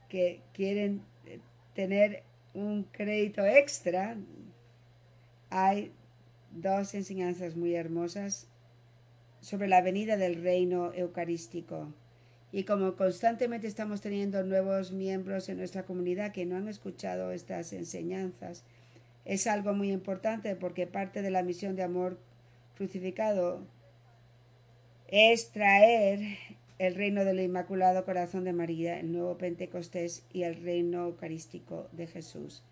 que 0.08 0.44
quieren 0.54 1.02
eh, 1.26 1.40
tener 1.74 2.22
un 2.54 2.84
crédito 2.84 3.44
extra, 3.44 4.18
hay 5.50 5.94
dos 6.52 6.94
enseñanzas 6.94 7.56
muy 7.56 7.74
hermosas 7.74 8.48
sobre 9.40 9.68
la 9.68 9.82
venida 9.82 10.16
del 10.16 10.44
reino 10.44 10.94
eucarístico. 10.94 11.92
Y 12.52 12.66
como 12.66 12.98
constantemente 12.98 13.66
estamos 13.66 14.00
teniendo 14.00 14.44
nuevos 14.44 14.92
miembros 14.92 15.50
en 15.50 15.58
nuestra 15.58 15.86
comunidad 15.86 16.34
que 16.34 16.46
no 16.46 16.58
han 16.58 16.68
escuchado 16.68 17.32
estas 17.32 17.74
enseñanzas, 17.74 18.64
es 19.26 19.48
algo 19.48 19.74
muy 19.74 19.92
importante 19.92 20.56
porque 20.56 20.88
parte 20.88 21.22
de 21.22 21.32
la 21.32 21.44
misión 21.44 21.76
de 21.76 21.84
amor 21.84 22.20
crucificado 22.76 23.66
es 25.08 25.52
traer 25.52 26.38
el 26.80 26.96
reino 26.96 27.24
del 27.26 27.40
Inmaculado 27.40 28.06
Corazón 28.06 28.44
de 28.44 28.54
María, 28.54 29.00
el 29.00 29.12
nuevo 29.12 29.38
Pentecostés 29.38 30.26
y 30.34 30.44
el 30.44 30.64
reino 30.64 31.06
eucarístico 31.06 31.88
de 31.92 32.08
Jesús. 32.08 32.64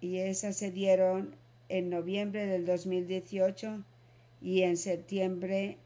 Y 0.00 0.18
esas 0.18 0.56
se 0.56 0.70
dieron 0.70 1.36
en 1.68 1.90
noviembre 1.90 2.46
del 2.46 2.64
2018 2.64 3.84
y 4.40 4.62
en 4.62 4.76
septiembre 4.76 5.78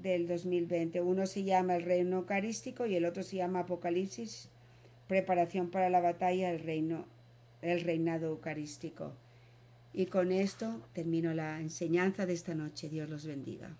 del 0.00 0.26
2020. 0.26 1.00
Uno 1.00 1.26
se 1.26 1.44
llama 1.44 1.76
el 1.76 1.82
reino 1.82 2.16
eucarístico 2.18 2.86
y 2.86 2.96
el 2.96 3.04
otro 3.04 3.22
se 3.22 3.36
llama 3.36 3.60
Apocalipsis, 3.60 4.50
preparación 5.08 5.70
para 5.70 5.90
la 5.90 6.00
batalla 6.00 6.50
del 6.50 6.60
reino, 6.60 7.06
el 7.62 7.80
reinado 7.80 8.26
eucarístico. 8.26 9.14
Y 9.94 10.06
con 10.06 10.32
esto 10.32 10.82
termino 10.92 11.32
la 11.32 11.60
enseñanza 11.60 12.26
de 12.26 12.34
esta 12.34 12.54
noche. 12.54 12.88
Dios 12.88 13.08
los 13.08 13.24
bendiga. 13.24 13.76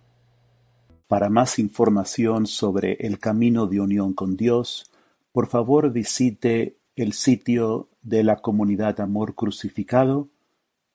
Para 1.09 1.29
más 1.29 1.59
información 1.59 2.47
sobre 2.47 2.93
el 3.01 3.19
camino 3.19 3.67
de 3.67 3.81
unión 3.81 4.15
con 4.15 4.37
Dios, 4.37 4.91
por 5.33 5.49
favor 5.49 5.93
visite 5.93 6.77
el 6.97 7.13
sitio 7.13 7.89
de 8.03 8.25
la 8.25 8.37
comunidad 8.37 9.01
Amor 9.01 9.35
Crucificado, 9.35 10.29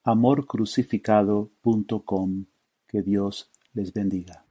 amorcrucificado.com. 0.04 2.44
Que 2.86 3.02
Dios 3.02 3.50
les 3.74 3.92
bendiga. 3.92 4.46